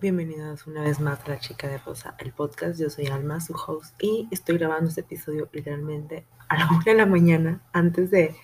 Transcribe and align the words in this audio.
bienvenidos 0.00 0.66
una 0.68 0.82
vez 0.82 1.00
más 1.00 1.24
a 1.24 1.30
La 1.30 1.40
Chica 1.40 1.66
de 1.66 1.78
Rosa, 1.78 2.14
el 2.18 2.32
podcast. 2.32 2.78
Yo 2.78 2.88
soy 2.88 3.06
Alma, 3.08 3.40
su 3.40 3.54
host, 3.54 4.00
y 4.00 4.28
estoy 4.30 4.56
grabando 4.56 4.88
este 4.88 5.00
episodio 5.00 5.48
literalmente 5.52 6.24
a 6.48 6.56
la 6.56 6.68
una 6.70 6.84
de 6.84 6.94
la 6.94 7.06
mañana 7.06 7.62
antes 7.72 8.10
de, 8.10 8.36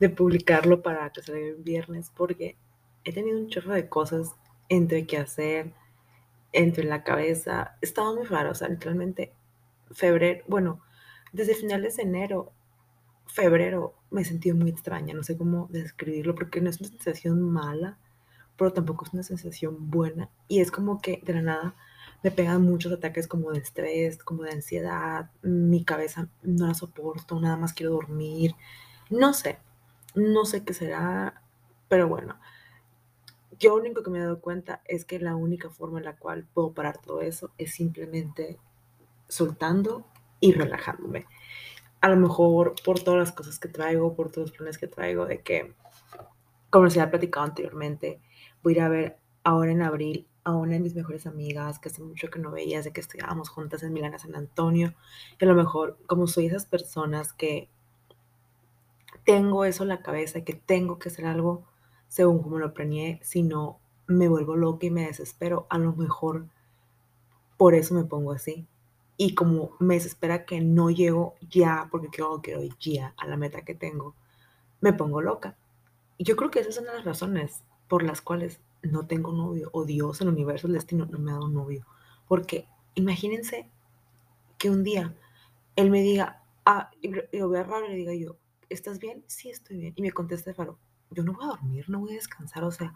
de 0.00 0.08
publicarlo 0.10 0.82
para 0.82 1.10
que 1.10 1.22
salga 1.22 1.40
el 1.40 1.56
viernes, 1.56 2.12
porque 2.14 2.56
he 3.04 3.12
tenido 3.12 3.38
un 3.38 3.48
chorro 3.48 3.72
de 3.72 3.88
cosas 3.88 4.34
entre 4.68 5.06
qué 5.06 5.16
hacer, 5.16 5.72
entre 6.52 6.84
la 6.84 7.04
cabeza. 7.04 7.78
Estaba 7.80 8.14
muy 8.14 8.24
raro, 8.24 8.50
o 8.50 8.54
sea, 8.54 8.68
literalmente 8.68 9.32
febrero, 9.92 10.44
bueno, 10.46 10.82
desde 11.32 11.54
finales 11.54 11.96
de 11.96 12.02
enero, 12.02 12.52
febrero, 13.26 13.94
me 14.10 14.22
he 14.22 14.24
sentido 14.26 14.56
muy 14.56 14.68
extraña, 14.68 15.14
no 15.14 15.22
sé 15.22 15.38
cómo 15.38 15.68
describirlo, 15.70 16.34
porque 16.34 16.60
no 16.60 16.68
es 16.68 16.80
una 16.80 16.90
sensación 16.90 17.40
mala 17.40 17.98
pero 18.62 18.74
tampoco 18.74 19.04
es 19.04 19.12
una 19.12 19.24
sensación 19.24 19.90
buena. 19.90 20.30
Y 20.46 20.60
es 20.60 20.70
como 20.70 21.00
que 21.00 21.20
de 21.24 21.34
la 21.34 21.42
nada 21.42 21.74
me 22.22 22.30
pegan 22.30 22.62
muchos 22.62 22.92
ataques 22.92 23.26
como 23.26 23.50
de 23.50 23.58
estrés, 23.58 24.22
como 24.22 24.44
de 24.44 24.52
ansiedad, 24.52 25.32
mi 25.42 25.84
cabeza 25.84 26.28
no 26.42 26.68
la 26.68 26.74
soporto, 26.74 27.40
nada 27.40 27.56
más 27.56 27.72
quiero 27.72 27.90
dormir. 27.90 28.54
No 29.10 29.34
sé, 29.34 29.58
no 30.14 30.44
sé 30.44 30.62
qué 30.64 30.74
será, 30.74 31.42
pero 31.88 32.06
bueno. 32.06 32.38
Yo 33.58 33.70
lo 33.70 33.82
único 33.82 34.04
que 34.04 34.10
me 34.10 34.18
he 34.18 34.22
dado 34.22 34.40
cuenta 34.40 34.80
es 34.84 35.04
que 35.04 35.18
la 35.18 35.34
única 35.34 35.68
forma 35.68 35.98
en 35.98 36.04
la 36.04 36.14
cual 36.14 36.46
puedo 36.54 36.72
parar 36.72 36.98
todo 36.98 37.20
eso 37.20 37.50
es 37.58 37.74
simplemente 37.74 38.60
soltando 39.26 40.06
y 40.38 40.52
relajándome. 40.52 41.26
A 42.00 42.08
lo 42.08 42.16
mejor 42.16 42.76
por 42.84 43.00
todas 43.00 43.18
las 43.18 43.32
cosas 43.32 43.58
que 43.58 43.68
traigo, 43.68 44.14
por 44.14 44.30
todos 44.30 44.50
los 44.50 44.56
planes 44.56 44.78
que 44.78 44.86
traigo, 44.86 45.26
de 45.26 45.40
que, 45.40 45.74
como 46.70 46.88
se 46.90 47.00
ha 47.00 47.10
platicado 47.10 47.46
anteriormente, 47.46 48.20
voy 48.62 48.74
a 48.74 48.76
ir 48.76 48.82
a 48.82 48.88
ver 48.88 49.18
ahora 49.44 49.72
en 49.72 49.82
abril 49.82 50.26
a 50.44 50.54
una 50.54 50.72
de 50.72 50.80
mis 50.80 50.94
mejores 50.94 51.26
amigas 51.26 51.78
que 51.78 51.88
hace 51.88 52.02
mucho 52.02 52.28
que 52.30 52.38
no 52.38 52.50
veía, 52.50 52.82
de 52.82 52.92
que 52.92 53.00
estudiábamos 53.00 53.48
juntas 53.48 53.82
en 53.82 53.92
Milán, 53.92 54.18
San 54.18 54.34
Antonio. 54.34 54.94
Y 55.40 55.44
a 55.44 55.48
lo 55.48 55.54
mejor, 55.54 55.98
como 56.06 56.26
soy 56.26 56.46
esas 56.46 56.66
personas 56.66 57.32
que 57.32 57.68
tengo 59.24 59.64
eso 59.64 59.84
en 59.84 59.90
la 59.90 60.02
cabeza 60.02 60.38
y 60.38 60.42
que 60.42 60.54
tengo 60.54 60.98
que 60.98 61.08
hacer 61.08 61.26
algo 61.26 61.64
según 62.08 62.42
como 62.42 62.58
lo 62.58 62.74
planeé, 62.74 63.20
si 63.22 63.42
no 63.42 63.78
me 64.06 64.28
vuelvo 64.28 64.56
loca 64.56 64.86
y 64.86 64.90
me 64.90 65.06
desespero, 65.06 65.66
a 65.70 65.78
lo 65.78 65.94
mejor 65.94 66.46
por 67.56 67.74
eso 67.74 67.94
me 67.94 68.04
pongo 68.04 68.32
así. 68.32 68.66
Y 69.16 69.34
como 69.34 69.76
me 69.78 69.94
desespera 69.94 70.44
que 70.44 70.60
no 70.60 70.90
llego 70.90 71.36
ya, 71.48 71.88
porque 71.90 72.08
quiero, 72.08 72.42
quiero 72.42 72.62
ir 72.62 72.76
ya 72.80 73.14
a 73.16 73.26
la 73.26 73.36
meta 73.36 73.62
que 73.62 73.74
tengo, 73.74 74.14
me 74.80 74.92
pongo 74.92 75.22
loca. 75.22 75.56
Y 76.18 76.24
yo 76.24 76.36
creo 76.36 76.50
que 76.50 76.60
esas 76.60 76.74
son 76.74 76.86
las 76.86 77.04
razones 77.04 77.62
por 77.92 78.04
las 78.04 78.22
cuales 78.22 78.58
no 78.80 79.06
tengo 79.06 79.32
novio, 79.32 79.68
o 79.74 79.84
Dios, 79.84 80.22
el 80.22 80.28
universo, 80.28 80.66
el 80.66 80.72
destino, 80.72 81.04
no 81.04 81.18
me 81.18 81.30
ha 81.30 81.34
dado 81.34 81.48
novio. 81.48 81.86
Porque 82.26 82.66
imagínense 82.94 83.68
que 84.56 84.70
un 84.70 84.82
día 84.82 85.14
él 85.76 85.90
me 85.90 86.00
diga, 86.00 86.42
ah, 86.64 86.90
lo 87.32 87.50
vea 87.50 87.64
raro 87.64 87.84
y 87.84 87.90
le 87.90 87.96
diga 87.96 88.14
yo, 88.14 88.38
¿estás 88.70 88.98
bien? 88.98 89.22
Sí, 89.26 89.50
estoy 89.50 89.76
bien. 89.76 89.92
Y 89.94 90.00
me 90.00 90.10
conteste 90.10 90.54
raro, 90.54 90.78
yo 91.10 91.22
no 91.22 91.34
voy 91.34 91.44
a 91.44 91.48
dormir, 91.48 91.84
no 91.90 92.00
voy 92.00 92.12
a 92.12 92.14
descansar, 92.14 92.64
o 92.64 92.70
sea, 92.70 92.94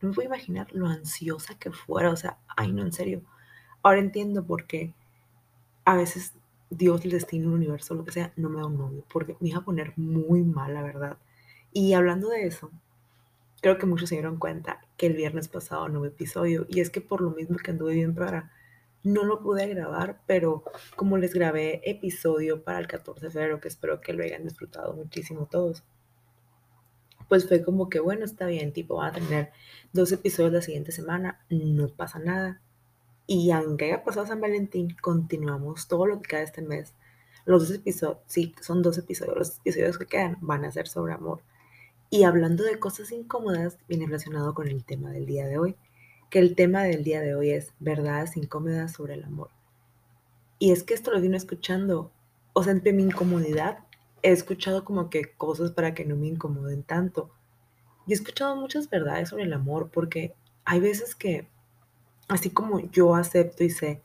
no 0.00 0.08
me 0.08 0.16
voy 0.16 0.24
a 0.24 0.26
imaginar 0.26 0.66
lo 0.72 0.88
ansiosa 0.88 1.56
que 1.56 1.70
fuera, 1.70 2.10
o 2.10 2.16
sea, 2.16 2.36
ay, 2.56 2.72
no, 2.72 2.82
en 2.82 2.90
serio. 2.90 3.22
Ahora 3.84 4.00
entiendo 4.00 4.44
por 4.44 4.66
qué 4.66 4.94
a 5.84 5.94
veces 5.94 6.32
Dios, 6.70 7.04
el 7.04 7.12
destino, 7.12 7.50
el 7.50 7.54
universo, 7.54 7.94
lo 7.94 8.04
que 8.04 8.10
sea, 8.10 8.32
no 8.34 8.48
me 8.48 8.58
da 8.58 8.66
un 8.66 8.78
novio, 8.78 9.04
porque 9.12 9.36
me 9.38 9.50
iba 9.50 9.58
a 9.58 9.64
poner 9.64 9.96
muy 9.96 10.42
mal, 10.42 10.74
la 10.74 10.82
verdad. 10.82 11.18
Y 11.72 11.92
hablando 11.92 12.30
de 12.30 12.48
eso, 12.48 12.72
Creo 13.64 13.78
que 13.78 13.86
muchos 13.86 14.10
se 14.10 14.16
dieron 14.16 14.36
cuenta 14.36 14.82
que 14.98 15.06
el 15.06 15.14
viernes 15.14 15.48
pasado 15.48 15.88
no 15.88 16.00
hubo 16.00 16.04
episodio 16.04 16.66
y 16.68 16.80
es 16.80 16.90
que 16.90 17.00
por 17.00 17.22
lo 17.22 17.30
mismo 17.30 17.56
que 17.56 17.70
anduve 17.70 17.94
bien 17.94 18.14
rara, 18.14 18.52
no 19.02 19.24
lo 19.24 19.42
pude 19.42 19.66
grabar, 19.68 20.20
pero 20.26 20.64
como 20.96 21.16
les 21.16 21.32
grabé 21.32 21.80
episodio 21.88 22.62
para 22.62 22.78
el 22.78 22.86
14 22.86 23.24
de 23.24 23.32
febrero, 23.32 23.60
que 23.60 23.68
espero 23.68 24.02
que 24.02 24.12
lo 24.12 24.22
hayan 24.22 24.44
disfrutado 24.44 24.92
muchísimo 24.92 25.46
todos, 25.46 25.82
pues 27.26 27.48
fue 27.48 27.64
como 27.64 27.88
que 27.88 28.00
bueno, 28.00 28.26
está 28.26 28.44
bien, 28.44 28.74
tipo, 28.74 28.96
van 28.96 29.12
a 29.12 29.14
tener 29.14 29.52
dos 29.94 30.12
episodios 30.12 30.52
la 30.52 30.60
siguiente 30.60 30.92
semana, 30.92 31.42
no 31.48 31.88
pasa 31.88 32.18
nada. 32.18 32.60
Y 33.26 33.50
aunque 33.50 33.86
haya 33.86 34.04
pasado 34.04 34.26
San 34.26 34.42
Valentín, 34.42 34.94
continuamos 35.00 35.88
todo 35.88 36.04
lo 36.04 36.20
que 36.20 36.28
queda 36.28 36.42
este 36.42 36.60
mes. 36.60 36.92
Los 37.46 37.66
dos 37.66 37.78
episodios, 37.78 38.18
sí, 38.26 38.54
son 38.60 38.82
dos 38.82 38.98
episodios, 38.98 39.38
los 39.38 39.56
episodios 39.60 39.96
que 39.96 40.04
quedan 40.04 40.36
van 40.42 40.66
a 40.66 40.70
ser 40.70 40.86
sobre 40.86 41.14
amor. 41.14 41.40
Y 42.10 42.24
hablando 42.24 42.64
de 42.64 42.78
cosas 42.78 43.10
incómodas, 43.12 43.78
viene 43.88 44.06
relacionado 44.06 44.54
con 44.54 44.68
el 44.68 44.84
tema 44.84 45.10
del 45.10 45.26
día 45.26 45.46
de 45.46 45.58
hoy, 45.58 45.76
que 46.30 46.38
el 46.38 46.54
tema 46.54 46.82
del 46.84 47.04
día 47.04 47.20
de 47.20 47.34
hoy 47.34 47.50
es 47.50 47.72
verdades 47.80 48.36
incómodas 48.36 48.92
sobre 48.92 49.14
el 49.14 49.24
amor. 49.24 49.50
Y 50.58 50.72
es 50.72 50.82
que 50.82 50.94
esto 50.94 51.10
lo 51.10 51.20
vino 51.20 51.36
escuchando, 51.36 52.12
o 52.52 52.62
sea, 52.62 52.72
entre 52.72 52.92
mi 52.92 53.02
incomodidad, 53.02 53.78
he 54.22 54.30
escuchado 54.30 54.84
como 54.84 55.10
que 55.10 55.32
cosas 55.36 55.72
para 55.72 55.94
que 55.94 56.04
no 56.04 56.16
me 56.16 56.28
incomoden 56.28 56.82
tanto. 56.82 57.30
Y 58.06 58.12
he 58.12 58.14
escuchado 58.14 58.56
muchas 58.56 58.88
verdades 58.88 59.28
sobre 59.30 59.44
el 59.44 59.52
amor, 59.52 59.90
porque 59.92 60.34
hay 60.64 60.80
veces 60.80 61.14
que, 61.14 61.48
así 62.28 62.50
como 62.50 62.80
yo 62.90 63.14
acepto 63.14 63.64
y 63.64 63.70
sé 63.70 64.02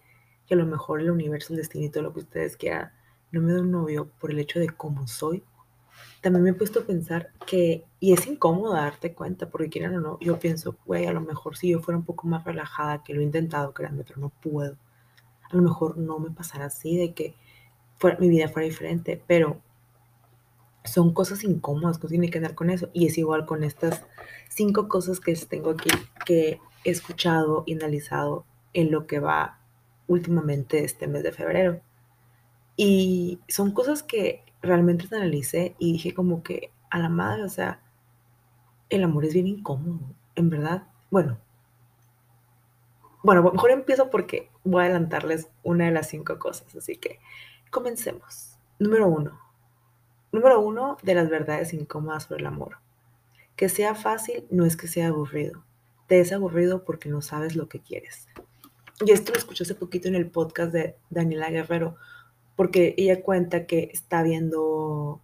que 0.48 0.56
a 0.56 0.58
lo 0.58 0.66
mejor 0.66 1.02
el 1.02 1.12
universo, 1.12 1.54
el 1.54 1.58
destino 1.58 1.86
y 1.86 1.90
todo 1.90 2.04
lo 2.04 2.14
que 2.14 2.22
ustedes 2.22 2.58
quieran, 2.58 2.92
no 3.31 3.42
me 3.42 3.54
da 3.54 3.62
un 3.62 3.72
novio 3.72 4.10
por 4.20 4.31
el 4.31 4.40
hecho 4.40 4.60
de 4.60 4.70
cómo 4.70 5.08
soy, 5.08 5.44
también 6.22 6.44
me 6.44 6.50
he 6.52 6.53
puesto 6.53 6.81
a 6.81 6.85
pensar 6.85 7.31
que, 7.46 7.85
y 8.00 8.13
es 8.13 8.28
incómodo 8.28 8.74
darte 8.74 9.13
cuenta, 9.13 9.50
porque 9.50 9.69
quieran 9.69 9.96
o 9.96 10.02
no, 10.02 10.19
yo 10.19 10.40
pienso, 10.40 10.78
güey, 10.85 11.06
a 11.06 11.13
lo 11.13 11.22
mejor 11.22 11.57
si 11.57 11.69
yo 11.69 11.80
fuera 11.80 11.97
un 11.97 12.06
poco 12.06 12.28
más 12.28 12.44
relajada, 12.44 13.03
que 13.03 13.13
lo 13.13 13.22
he 13.22 13.24
intentado, 13.24 13.74
créanme, 13.74 14.03
pero 14.03 14.19
no 14.19 14.30
puedo. 14.30 14.78
A 15.50 15.56
lo 15.56 15.62
mejor 15.62 15.97
no 15.97 16.19
me 16.19 16.31
pasara 16.31 16.66
así, 16.66 16.97
de 16.97 17.13
que 17.13 17.35
fuera, 17.97 18.18
mi 18.19 18.30
vida 18.30 18.50
fuera 18.50 18.68
diferente, 18.68 19.22
pero 19.28 19.62
son 20.84 21.13
cosas 21.13 21.44
incómodas 21.44 22.00
que 22.00 22.07
tiene 22.07 22.30
que 22.30 22.38
andar 22.40 22.56
con 22.56 22.69
eso. 22.69 22.90
Y 22.94 23.07
es 23.07 23.18
igual 23.18 23.46
con 23.46 23.63
estas 23.63 24.06
cinco 24.50 24.88
cosas 24.88 25.19
que 25.19 25.34
tengo 25.36 25.72
aquí, 25.72 25.90
que 26.25 26.59
he 26.84 26.91
escuchado 26.91 27.63
y 27.66 27.75
analizado 27.75 28.46
en 28.74 28.91
lo 28.91 29.07
que 29.07 29.19
va 29.19 29.59
últimamente 30.07 30.84
este 30.84 31.07
mes 31.07 31.24
de 31.24 31.31
febrero. 31.31 31.81
Y 32.75 33.40
son 33.47 33.72
cosas 33.72 34.03
que 34.03 34.44
realmente 34.62 35.08
te 35.08 35.16
analicé 35.16 35.75
y 35.80 35.94
dije 35.94 36.14
como 36.14 36.44
que 36.44 36.72
a 36.90 37.00
la 37.00 37.09
madre, 37.09 37.44
o 37.44 37.50
sea, 37.50 37.81
el 38.90 39.03
amor 39.03 39.25
es 39.25 39.34
bien 39.34 39.47
incómodo, 39.47 40.00
en 40.36 40.50
verdad. 40.50 40.88
Bueno, 41.09 41.40
bueno, 43.22 43.44
mejor 43.52 43.72
empiezo 43.72 44.09
porque 44.09 44.50
voy 44.64 44.81
a 44.81 44.86
adelantarles 44.86 45.50
una 45.64 45.86
de 45.86 45.92
las 45.92 46.08
cinco 46.08 46.40
cosas, 46.40 46.74
así 46.75 46.96
que 46.96 47.19
comencemos. 47.69 48.58
Número 48.80 49.08
uno. 49.08 49.40
Número 50.31 50.62
uno 50.62 50.98
de 51.03 51.16
las 51.16 51.30
verdades 51.30 51.74
incómodas 51.74 52.24
sobre 52.24 52.42
el 52.42 52.48
amor. 52.48 52.78
Que 53.56 53.68
sea 53.68 53.94
fácil 53.94 54.46
no 54.50 54.66
es 54.66 54.78
que 54.78 54.88
sea 54.88 55.08
aburrido. 55.08 55.64
Te 56.08 56.22
es 56.22 56.31
aburrido 56.31 56.86
porque 56.86 57.09
no 57.09 57.22
sabes 57.22 57.56
lo 57.58 57.68
que 57.68 57.81
quieres. 57.81 58.28
Y 59.02 59.12
esto 59.12 59.34
lo 59.34 59.38
escuché 59.38 59.64
hace 59.64 59.75
poquito 59.75 60.08
en 60.08 60.16
el 60.16 60.30
podcast 60.30 60.72
de 60.72 60.96
Daniela 61.09 61.50
Guerrero, 61.50 61.98
porque 62.59 62.94
ella 62.97 63.22
cuenta 63.22 63.66
que 63.66 63.90
está 63.94 64.22
viendo 64.22 65.22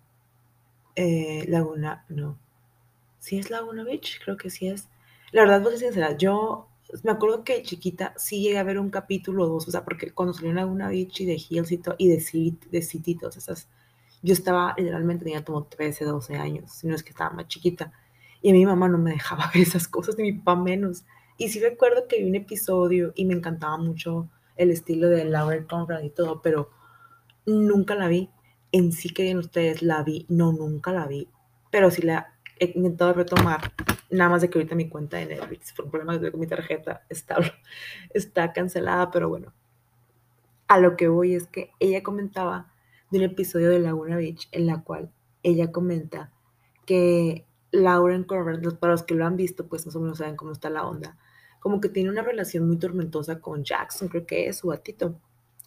eh, 0.95 1.43
Laguna, 1.49 2.05
no, 2.07 2.39
¿sí 3.19 3.37
es 3.37 3.49
Laguna 3.49 3.83
Beach? 3.83 4.21
Creo 4.23 4.37
que 4.37 4.49
sí 4.49 4.69
es. 4.69 4.87
La 5.33 5.41
verdad, 5.41 5.61
voy 5.61 5.73
a 5.73 5.77
ser 5.77 5.89
sincera, 5.89 6.15
yo 6.15 6.69
me 7.03 7.11
acuerdo 7.11 7.43
que 7.43 7.61
chiquita 7.61 8.13
sí 8.15 8.41
llegué 8.41 8.57
a 8.57 8.63
ver 8.63 8.79
un 8.79 8.89
capítulo 8.89 9.43
o 9.43 9.47
dos, 9.49 9.67
o 9.67 9.71
sea, 9.71 9.83
porque 9.83 10.11
cuando 10.11 10.33
salió 10.33 10.53
Laguna 10.53 10.87
Beach 10.87 11.19
y 11.19 11.25
de 11.25 11.33
Hills 11.33 11.73
y, 11.73 11.81
y 11.97 12.07
de, 12.07 12.21
City, 12.21 12.69
de 12.71 12.81
City, 12.81 13.15
todas 13.15 13.35
esas, 13.35 13.67
yo 14.23 14.31
estaba, 14.31 14.73
literalmente 14.77 15.25
tenía 15.25 15.43
como 15.43 15.65
13, 15.65 16.05
12 16.05 16.37
años, 16.37 16.71
si 16.71 16.87
no 16.87 16.95
es 16.95 17.03
que 17.03 17.09
estaba 17.09 17.31
más 17.31 17.49
chiquita, 17.49 17.91
y 18.41 18.53
mi 18.53 18.65
mamá 18.65 18.87
no 18.87 18.97
me 18.97 19.11
dejaba 19.11 19.51
ver 19.53 19.63
esas 19.63 19.89
cosas, 19.89 20.17
ni 20.17 20.23
mi 20.23 20.33
papá 20.37 20.55
menos. 20.55 21.03
Y 21.37 21.49
sí 21.49 21.59
recuerdo 21.59 22.07
que 22.07 22.19
vi 22.19 22.29
un 22.29 22.35
episodio 22.35 23.11
y 23.13 23.25
me 23.25 23.33
encantaba 23.33 23.75
mucho 23.75 24.29
el 24.55 24.71
estilo 24.71 25.09
de 25.09 25.25
Laura 25.25 25.61
Conrad 25.67 26.01
y 26.01 26.11
todo, 26.11 26.41
pero 26.41 26.69
nunca 27.45 27.95
la 27.95 28.07
vi. 28.07 28.29
En 28.71 28.91
sí 28.91 29.09
que 29.09 29.35
ustedes, 29.35 29.81
la 29.81 30.03
vi, 30.03 30.25
no, 30.29 30.51
nunca 30.51 30.91
la 30.91 31.07
vi, 31.07 31.29
pero 31.71 31.91
sí 31.91 32.01
la 32.01 32.33
he 32.59 32.73
intentado 32.75 33.13
retomar, 33.13 33.71
nada 34.09 34.29
más 34.29 34.41
de 34.41 34.49
que 34.49 34.57
ahorita 34.57 34.75
mi 34.75 34.89
cuenta 34.89 35.17
de 35.17 35.27
Netflix, 35.27 35.73
por 35.73 35.89
problemas 35.89 36.19
con 36.31 36.39
mi 36.39 36.47
tarjeta, 36.47 37.05
está, 37.09 37.37
está 38.13 38.53
cancelada, 38.53 39.11
pero 39.11 39.29
bueno, 39.29 39.53
a 40.67 40.79
lo 40.79 40.95
que 40.97 41.07
voy 41.07 41.35
es 41.35 41.47
que 41.47 41.71
ella 41.79 42.03
comentaba 42.03 42.71
de 43.11 43.19
un 43.19 43.23
episodio 43.25 43.69
de 43.69 43.79
Laguna 43.79 44.17
Beach 44.17 44.47
en 44.51 44.67
la 44.67 44.83
cual 44.83 45.11
ella 45.43 45.71
comenta 45.71 46.31
que 46.85 47.45
Lauren 47.71 48.23
Corbett, 48.23 48.77
para 48.79 48.93
los 48.93 49.03
que 49.03 49.15
lo 49.15 49.25
han 49.25 49.37
visto, 49.37 49.67
pues 49.67 49.85
más 49.85 49.95
o 49.95 49.99
menos 49.99 50.17
saben 50.17 50.35
cómo 50.35 50.51
está 50.51 50.69
la 50.69 50.85
onda, 50.85 51.17
como 51.59 51.81
que 51.81 51.89
tiene 51.89 52.09
una 52.09 52.21
relación 52.21 52.67
muy 52.67 52.77
tormentosa 52.77 53.39
con 53.39 53.63
Jackson, 53.63 54.07
creo 54.07 54.25
que 54.25 54.47
es 54.47 54.57
su 54.57 54.69
gatito. 54.69 55.19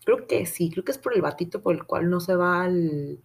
Creo 0.09 0.27
que 0.27 0.47
sí, 0.47 0.71
creo 0.71 0.85
que 0.85 0.93
es 0.93 0.97
por 0.97 1.13
el 1.13 1.21
batito 1.21 1.61
por 1.61 1.75
el 1.75 1.85
cual 1.85 2.09
no 2.09 2.19
se 2.19 2.35
va 2.35 2.63
al, 2.63 3.23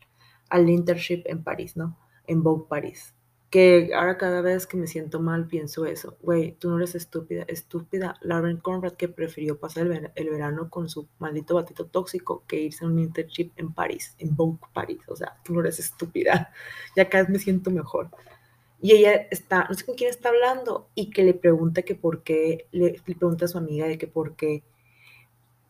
al 0.49 0.69
internship 0.69 1.23
en 1.27 1.41
París, 1.41 1.77
¿no? 1.77 1.97
En 2.27 2.43
Vogue 2.43 2.65
París. 2.67 3.15
que 3.49 3.91
ahora 3.95 4.17
cada 4.17 4.41
vez 4.41 4.67
que 4.67 4.75
me 4.75 4.87
siento 4.87 5.21
mal 5.21 5.47
pienso 5.47 5.85
eso, 5.85 6.17
güey, 6.21 6.57
tú 6.59 6.69
no 6.69 6.75
eres 6.75 6.93
estúpida, 6.95 7.45
estúpida 7.47 8.17
Lauren 8.19 8.57
Conrad 8.57 8.95
que 8.95 9.07
prefirió 9.07 9.57
pasar 9.61 9.87
el, 10.13 10.29
verano 10.29 10.69
con 10.69 10.89
su 10.89 11.07
maldito 11.19 11.55
batito 11.55 11.85
tóxico 11.85 12.43
que 12.47 12.59
irse 12.59 12.83
a 12.83 12.89
un 12.89 12.99
internship 12.99 13.51
en 13.55 13.71
París, 13.71 14.13
en 14.19 14.35
Vogue 14.35 14.59
París, 14.73 14.99
o 15.07 15.15
sea, 15.15 15.37
tú 15.45 15.53
no 15.53 15.61
eres 15.61 15.79
estúpida, 15.79 16.51
ya 16.97 17.07
cada 17.07 17.23
vez 17.23 17.31
me 17.31 17.39
siento 17.39 17.71
mejor. 17.71 18.09
Y 18.81 18.91
ella 18.91 19.13
está, 19.31 19.67
no 19.69 19.73
sé 19.73 19.85
con 19.85 19.95
quién 19.95 20.09
está 20.09 20.27
hablando, 20.27 20.89
y 20.95 21.11
que 21.11 21.23
le 21.23 21.33
pregunta 21.33 21.83
que 21.83 21.95
por 21.95 22.23
qué, 22.23 22.67
le, 22.73 23.01
le 23.05 23.15
pregunta 23.15 23.45
a 23.45 23.47
su 23.47 23.57
amiga 23.57 23.87
de 23.87 23.97
que 23.97 24.07
por 24.07 24.35
qué, 24.35 24.63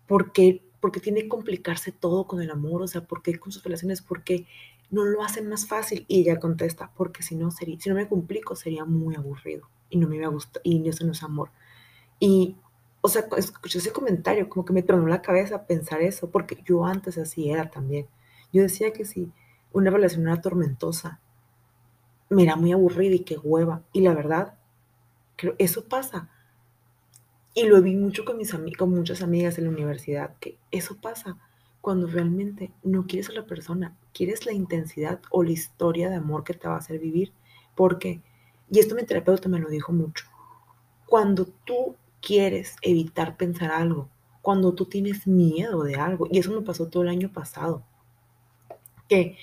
por 0.07 0.31
qué, 0.33 0.63
por 0.83 0.91
qué 0.91 1.00
tiene 1.00 1.21
que 1.21 1.30
complicarse 1.30 1.94
todo 1.94 2.27
con 2.27 2.41
el 2.41 2.51
amor, 2.51 2.81
o 2.81 2.88
sea, 2.88 3.06
por 3.06 3.21
qué 3.21 3.39
con 3.39 3.53
sus 3.53 3.63
relaciones, 3.63 4.01
por 4.01 4.21
qué 4.21 4.47
no 4.91 5.06
lo 5.06 5.24
hacen 5.24 5.47
más 5.47 5.65
fácil. 5.65 6.03
Y 6.09 6.19
ella 6.19 6.41
contesta, 6.41 6.91
porque 6.97 7.24
si 7.24 7.38
no, 7.38 7.51
sería, 7.51 7.80
si 7.80 7.88
no 7.88 7.95
me 7.95 8.09
complico, 8.09 8.53
sería 8.53 8.83
muy 8.83 9.15
aburrido 9.15 9.69
y 9.89 9.97
no 9.97 10.09
me 10.09 10.18
iba 10.18 10.25
a 10.25 10.30
gustar, 10.30 10.62
y 10.65 10.85
eso 10.89 11.06
no 11.06 11.13
es 11.13 11.24
amor. 11.24 11.51
Y, 12.19 12.57
o 13.00 13.07
sea, 13.07 13.25
escuché 13.38 13.77
ese 13.77 13.94
comentario, 13.94 14.50
como 14.50 14.65
que 14.65 14.74
me 14.74 14.83
tronó 14.83 15.07
la 15.07 15.21
cabeza 15.21 15.68
pensar 15.68 16.01
eso, 16.01 16.30
porque 16.30 16.62
yo 16.65 16.83
antes 16.83 17.18
así 17.18 17.50
era 17.50 17.71
también. 17.71 18.07
Yo 18.51 18.62
decía 18.62 18.91
que 18.91 19.06
si 19.06 19.31
una 19.71 19.89
relación 19.89 20.24
era 20.27 20.41
tormentosa, 20.41 21.21
me 22.27 22.44
era 22.44 22.57
muy 22.57 22.74
aburrida 22.74 23.15
y 23.15 23.19
qué 23.19 23.38
hueva. 23.38 23.83
Y 23.94 24.01
la 24.01 24.13
verdad, 24.13 24.56
creo, 25.38 25.56
eso 25.59 25.86
pasa. 25.86 26.29
Y 27.53 27.65
lo 27.65 27.81
vi 27.81 27.95
mucho 27.95 28.25
con, 28.25 28.38
mis 28.38 28.53
con 28.77 28.89
muchas 28.89 29.21
amigas 29.21 29.57
en 29.57 29.65
la 29.65 29.69
universidad, 29.69 30.35
que 30.39 30.57
eso 30.71 30.97
pasa 31.00 31.38
cuando 31.81 32.07
realmente 32.07 32.71
no 32.81 33.05
quieres 33.05 33.29
a 33.29 33.33
la 33.33 33.45
persona, 33.45 33.95
quieres 34.13 34.45
la 34.45 34.53
intensidad 34.53 35.19
o 35.29 35.44
la 35.44 35.51
historia 35.51 36.09
de 36.09 36.15
amor 36.15 36.44
que 36.44 36.53
te 36.53 36.67
va 36.67 36.75
a 36.75 36.79
hacer 36.79 36.97
vivir. 36.97 37.33
Porque, 37.75 38.21
y 38.71 38.79
esto 38.79 38.95
mi 38.95 39.03
terapeuta 39.03 39.50
me 39.50 39.59
lo 39.59 39.69
dijo 39.69 39.91
mucho, 39.91 40.25
cuando 41.05 41.45
tú 41.45 41.95
quieres 42.21 42.75
evitar 42.81 43.38
pensar 43.38 43.71
algo, 43.71 44.09
cuando 44.41 44.73
tú 44.73 44.85
tienes 44.85 45.27
miedo 45.27 45.83
de 45.83 45.95
algo, 45.95 46.27
y 46.31 46.39
eso 46.39 46.51
me 46.51 46.61
pasó 46.61 46.88
todo 46.88 47.03
el 47.03 47.09
año 47.09 47.31
pasado, 47.31 47.83
que 49.07 49.38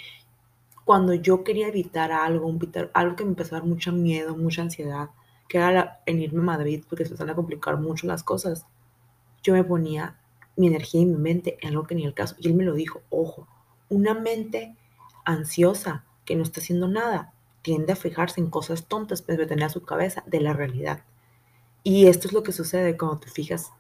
cuando 0.85 1.15
yo 1.15 1.45
quería 1.45 1.69
evitar 1.69 2.11
algo, 2.11 2.53
algo 2.95 3.17
que 3.17 3.25
me 3.25 3.31
empezó 3.31 3.55
a 3.55 3.61
dar 3.61 3.69
mucho 3.69 3.93
miedo, 3.93 4.37
mucha 4.37 4.63
ansiedad, 4.63 5.11
era 5.59 6.01
en 6.07 6.21
irme 6.21 6.41
a 6.41 6.57
Madrid 6.57 6.85
porque 6.89 7.05
se 7.05 7.11
empezaron 7.11 7.31
a 7.31 7.37
complicar 7.37 7.79
mucho 7.79 8.07
las 8.07 8.23
cosas, 8.23 8.67
yo 9.43 9.53
me 9.55 9.65
ponía 9.65 10.19
mi 10.57 10.67
energía 10.67 11.01
y 11.01 11.07
mi 11.07 11.17
mente 11.17 11.59
en 11.61 11.71
algo 11.71 11.87
que 11.87 11.95
ni 11.95 12.05
el 12.05 12.15
caso. 12.15 12.37
Y 12.39 12.49
él 12.49 12.55
me 12.55 12.65
lo 12.65 12.75
dijo, 12.75 13.03
ojo, 13.11 13.49
una 13.89 14.15
mente 14.15 14.77
ansiosa 15.25 16.05
que 16.25 16.37
no 16.37 16.43
está 16.43 16.61
haciendo 16.61 16.89
nada 16.89 17.33
tiende 17.63 17.93
a 17.93 17.97
fijarse 17.97 18.41
en 18.41 18.51
cosas 18.51 18.87
tontas, 18.87 19.23
pero 19.23 19.47
tener 19.47 19.65
a 19.65 19.71
su 19.71 19.83
cabeza 19.83 20.23
de 20.27 20.41
la 20.41 20.53
realidad. 20.53 21.03
Y 21.83 22.07
esto 22.07 22.29
es 22.29 22.35
lo 22.35 22.43
que 22.43 22.53
sucede 22.53 22.97
cuando 22.97 23.19
te 23.19 23.31
fijas 23.31 23.73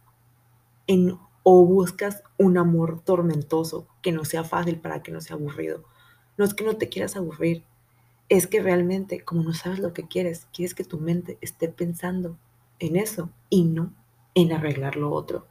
en 0.87 1.19
o 1.43 1.64
buscas 1.64 2.23
un 2.37 2.58
amor 2.58 3.00
tormentoso 3.00 3.87
que 4.02 4.12
no 4.12 4.25
sea 4.25 4.44
fácil 4.44 4.78
para 4.78 5.02
que 5.02 5.12
no 5.12 5.20
sea 5.20 5.37
aburrido. 5.37 5.84
No 6.37 6.44
es 6.44 6.55
que 6.55 6.64
no 6.64 6.76
te 6.76 6.88
quieras 6.88 7.16
aburrir, 7.16 7.64
es 8.30 8.46
que 8.46 8.62
realmente 8.62 9.22
como 9.24 9.42
no 9.42 9.52
sabes 9.52 9.80
lo 9.80 9.92
que 9.92 10.06
quieres, 10.06 10.46
quieres 10.54 10.74
que 10.74 10.84
tu 10.84 10.98
mente 10.98 11.36
esté 11.40 11.68
pensando 11.68 12.38
en 12.78 12.96
eso 12.96 13.28
y 13.50 13.64
no 13.64 13.92
en 14.34 14.52
arreglar 14.52 14.96
lo 14.96 15.10
otro. 15.10 15.46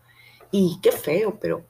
Y 0.50 0.80
qué 0.82 0.94
feo, 0.94 1.38
pero 1.40 1.66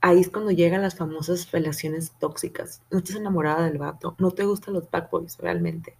ahí 0.00 0.20
es 0.20 0.28
cuando 0.28 0.50
llegan 0.50 0.82
las 0.82 0.96
famosas 0.96 1.50
relaciones 1.52 2.12
tóxicas. 2.18 2.82
No 2.90 2.98
estás 2.98 3.16
enamorada 3.16 3.66
del 3.66 3.78
vato, 3.78 4.16
no 4.18 4.32
te 4.32 4.44
gustan 4.44 4.74
los 4.74 4.90
bad 4.90 5.08
boys 5.10 5.38
realmente. 5.38 5.96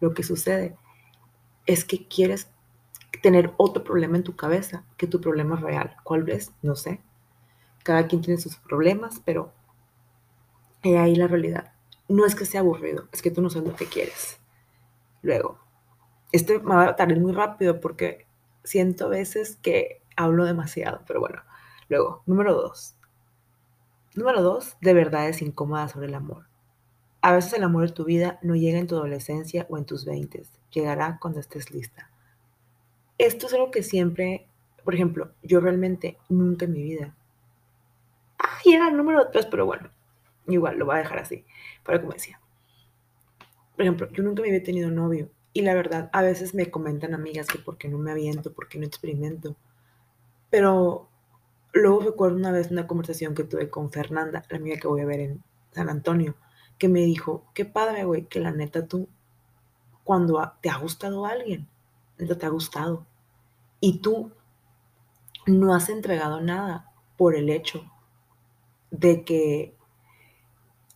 Lo 0.00 0.12
que 0.14 0.24
sucede 0.24 0.76
es 1.64 1.84
que 1.84 2.06
quieres 2.08 2.48
tener 3.22 3.54
otro 3.56 3.84
problema 3.84 4.16
en 4.16 4.24
tu 4.24 4.34
cabeza 4.34 4.84
que 4.96 5.06
tu 5.06 5.20
problema 5.20 5.56
real. 5.56 5.94
¿Cuál 6.02 6.28
es? 6.28 6.52
No 6.60 6.74
sé. 6.74 7.00
Cada 7.84 8.08
quien 8.08 8.20
tiene 8.20 8.40
sus 8.40 8.56
problemas, 8.56 9.22
pero 9.24 9.52
ahí 10.82 11.14
la 11.14 11.28
realidad. 11.28 11.72
No 12.08 12.24
es 12.24 12.34
que 12.34 12.46
sea 12.46 12.60
aburrido, 12.60 13.08
es 13.12 13.22
que 13.22 13.30
tú 13.30 13.42
no 13.42 13.50
sabes 13.50 13.68
lo 13.68 13.76
que 13.76 13.86
quieres. 13.86 14.38
Luego, 15.22 15.58
este 16.32 16.58
me 16.60 16.74
va 16.74 16.88
a 16.88 16.96
tardar 16.96 17.18
muy 17.18 17.32
rápido 17.32 17.80
porque 17.80 18.26
siento 18.62 19.08
veces 19.08 19.56
que 19.56 20.02
hablo 20.16 20.44
demasiado, 20.44 21.02
pero 21.06 21.20
bueno. 21.20 21.42
Luego, 21.88 22.22
número 22.26 22.54
dos. 22.54 22.96
Número 24.14 24.42
dos, 24.42 24.76
de 24.80 24.94
verdades 24.94 25.42
incómodas 25.42 25.92
sobre 25.92 26.06
el 26.06 26.14
amor. 26.14 26.48
A 27.20 27.32
veces 27.32 27.52
el 27.54 27.64
amor 27.64 27.86
de 27.86 27.92
tu 27.92 28.04
vida 28.04 28.38
no 28.42 28.54
llega 28.54 28.78
en 28.78 28.86
tu 28.86 28.94
adolescencia 28.94 29.66
o 29.68 29.78
en 29.78 29.84
tus 29.84 30.04
veintes, 30.04 30.52
llegará 30.70 31.18
cuando 31.20 31.40
estés 31.40 31.70
lista. 31.70 32.10
Esto 33.18 33.46
es 33.46 33.54
algo 33.54 33.70
que 33.70 33.82
siempre, 33.82 34.48
por 34.84 34.94
ejemplo, 34.94 35.32
yo 35.42 35.60
realmente 35.60 36.18
nunca 36.28 36.66
en 36.66 36.72
mi 36.72 36.82
vida. 36.82 37.16
Ay, 38.38 38.74
era 38.74 38.88
el 38.88 38.96
número 38.96 39.28
tres, 39.30 39.46
pero 39.46 39.66
bueno, 39.66 39.90
igual 40.48 40.78
lo 40.78 40.86
voy 40.86 40.96
a 40.96 40.98
dejar 40.98 41.18
así, 41.18 41.44
para 41.84 42.00
como 42.00 42.12
decía. 42.12 42.40
Por 43.74 43.82
ejemplo, 43.82 44.08
yo 44.10 44.22
nunca 44.22 44.42
me 44.42 44.48
había 44.48 44.62
tenido 44.62 44.90
novio 44.90 45.30
y 45.52 45.62
la 45.62 45.74
verdad, 45.74 46.10
a 46.12 46.22
veces 46.22 46.54
me 46.54 46.70
comentan 46.70 47.14
amigas 47.14 47.46
que 47.46 47.58
por 47.58 47.78
qué 47.78 47.88
no 47.88 47.98
me 47.98 48.10
aviento, 48.10 48.52
por 48.52 48.68
qué 48.68 48.78
no 48.78 48.86
experimento. 48.86 49.56
Pero 50.50 51.08
luego 51.72 52.00
recuerdo 52.00 52.36
una 52.36 52.52
vez 52.52 52.70
una 52.70 52.86
conversación 52.86 53.34
que 53.34 53.44
tuve 53.44 53.70
con 53.70 53.90
Fernanda, 53.90 54.44
la 54.50 54.58
amiga 54.58 54.76
que 54.76 54.88
voy 54.88 55.00
a 55.00 55.06
ver 55.06 55.20
en 55.20 55.42
San 55.72 55.88
Antonio, 55.88 56.34
que 56.78 56.88
me 56.88 57.00
dijo, 57.00 57.44
qué 57.54 57.64
padre, 57.64 58.04
güey, 58.04 58.26
que 58.26 58.40
la 58.40 58.50
neta 58.50 58.86
tú, 58.86 59.08
cuando 60.04 60.52
te 60.60 60.68
ha 60.68 60.78
gustado 60.78 61.26
alguien, 61.26 61.68
neta 62.18 62.36
te 62.36 62.46
ha 62.46 62.50
gustado, 62.50 63.06
y 63.80 64.00
tú 64.00 64.32
no 65.46 65.74
has 65.74 65.88
entregado 65.88 66.40
nada 66.40 66.92
por 67.16 67.34
el 67.34 67.50
hecho 67.50 67.90
de 68.90 69.24
que 69.24 69.75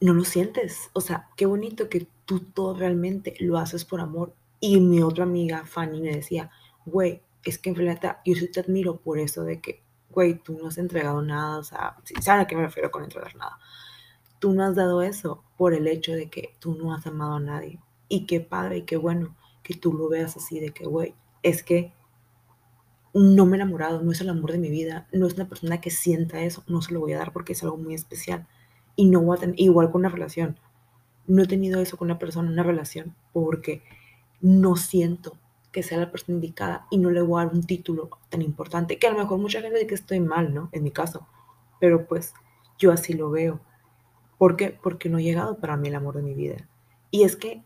no 0.00 0.14
lo 0.14 0.24
sientes. 0.24 0.90
O 0.92 1.00
sea, 1.00 1.28
qué 1.36 1.46
bonito 1.46 1.88
que 1.88 2.06
tú 2.24 2.40
todo 2.40 2.74
realmente 2.74 3.34
lo 3.40 3.58
haces 3.58 3.84
por 3.84 4.00
amor. 4.00 4.34
Y 4.60 4.80
mi 4.80 5.02
otra 5.02 5.24
amiga, 5.24 5.64
Fanny, 5.66 6.00
me 6.00 6.14
decía, 6.14 6.50
güey, 6.86 7.22
es 7.44 7.58
que 7.58 7.70
en 7.70 7.76
realidad 7.76 8.18
yo 8.24 8.34
sí 8.34 8.48
te 8.48 8.60
admiro 8.60 9.00
por 9.00 9.18
eso 9.18 9.44
de 9.44 9.60
que, 9.60 9.82
güey, 10.10 10.34
tú 10.38 10.58
no 10.58 10.68
has 10.68 10.78
entregado 10.78 11.22
nada, 11.22 11.58
o 11.58 11.64
sea, 11.64 11.96
¿saben 12.20 12.42
a 12.42 12.46
qué 12.46 12.56
me 12.56 12.62
refiero 12.62 12.90
con 12.90 13.04
entregar 13.04 13.34
nada? 13.36 13.58
Tú 14.38 14.52
no 14.52 14.64
has 14.64 14.74
dado 14.74 15.02
eso 15.02 15.44
por 15.56 15.74
el 15.74 15.86
hecho 15.86 16.12
de 16.12 16.30
que 16.30 16.54
tú 16.58 16.74
no 16.74 16.94
has 16.94 17.06
amado 17.06 17.34
a 17.34 17.40
nadie. 17.40 17.78
Y 18.08 18.26
qué 18.26 18.40
padre 18.40 18.78
y 18.78 18.82
qué 18.82 18.96
bueno 18.96 19.36
que 19.62 19.74
tú 19.74 19.92
lo 19.92 20.08
veas 20.08 20.36
así 20.36 20.60
de 20.60 20.70
que, 20.70 20.84
güey, 20.84 21.14
es 21.42 21.62
que 21.62 21.92
no 23.12 23.46
me 23.46 23.56
he 23.56 23.60
enamorado, 23.60 24.02
no 24.02 24.12
es 24.12 24.20
el 24.20 24.28
amor 24.28 24.52
de 24.52 24.58
mi 24.58 24.70
vida, 24.70 25.08
no 25.12 25.26
es 25.26 25.34
una 25.34 25.48
persona 25.48 25.80
que 25.80 25.90
sienta 25.90 26.42
eso, 26.42 26.62
no 26.68 26.80
se 26.80 26.92
lo 26.92 27.00
voy 27.00 27.12
a 27.12 27.18
dar 27.18 27.32
porque 27.32 27.52
es 27.52 27.62
algo 27.62 27.76
muy 27.76 27.94
especial. 27.94 28.46
Y 29.00 29.06
no 29.06 29.22
voy 29.22 29.38
a 29.38 29.40
tener, 29.40 29.58
igual 29.58 29.90
con 29.90 30.02
una 30.02 30.10
relación, 30.10 30.58
no 31.26 31.42
he 31.42 31.46
tenido 31.46 31.80
eso 31.80 31.96
con 31.96 32.08
una 32.08 32.18
persona, 32.18 32.50
una 32.50 32.62
relación, 32.62 33.16
porque 33.32 33.82
no 34.42 34.76
siento 34.76 35.38
que 35.72 35.82
sea 35.82 35.96
la 35.96 36.10
persona 36.10 36.34
indicada 36.34 36.86
y 36.90 36.98
no 36.98 37.08
le 37.08 37.22
voy 37.22 37.40
a 37.40 37.46
dar 37.46 37.54
un 37.54 37.62
título 37.62 38.10
tan 38.28 38.42
importante, 38.42 38.98
que 38.98 39.06
a 39.06 39.12
lo 39.12 39.18
mejor 39.18 39.38
mucha 39.38 39.62
gente 39.62 39.78
dice 39.78 39.86
que 39.86 39.94
estoy 39.94 40.20
mal, 40.20 40.52
¿no? 40.52 40.68
En 40.72 40.82
mi 40.82 40.90
caso, 40.90 41.26
pero 41.80 42.06
pues 42.06 42.34
yo 42.78 42.92
así 42.92 43.14
lo 43.14 43.30
veo. 43.30 43.62
¿Por 44.36 44.54
qué? 44.54 44.78
Porque 44.82 45.08
no 45.08 45.16
ha 45.16 45.22
llegado 45.22 45.56
para 45.56 45.78
mí 45.78 45.88
el 45.88 45.94
amor 45.94 46.16
de 46.16 46.22
mi 46.22 46.34
vida. 46.34 46.68
Y 47.10 47.22
es 47.22 47.36
que 47.36 47.62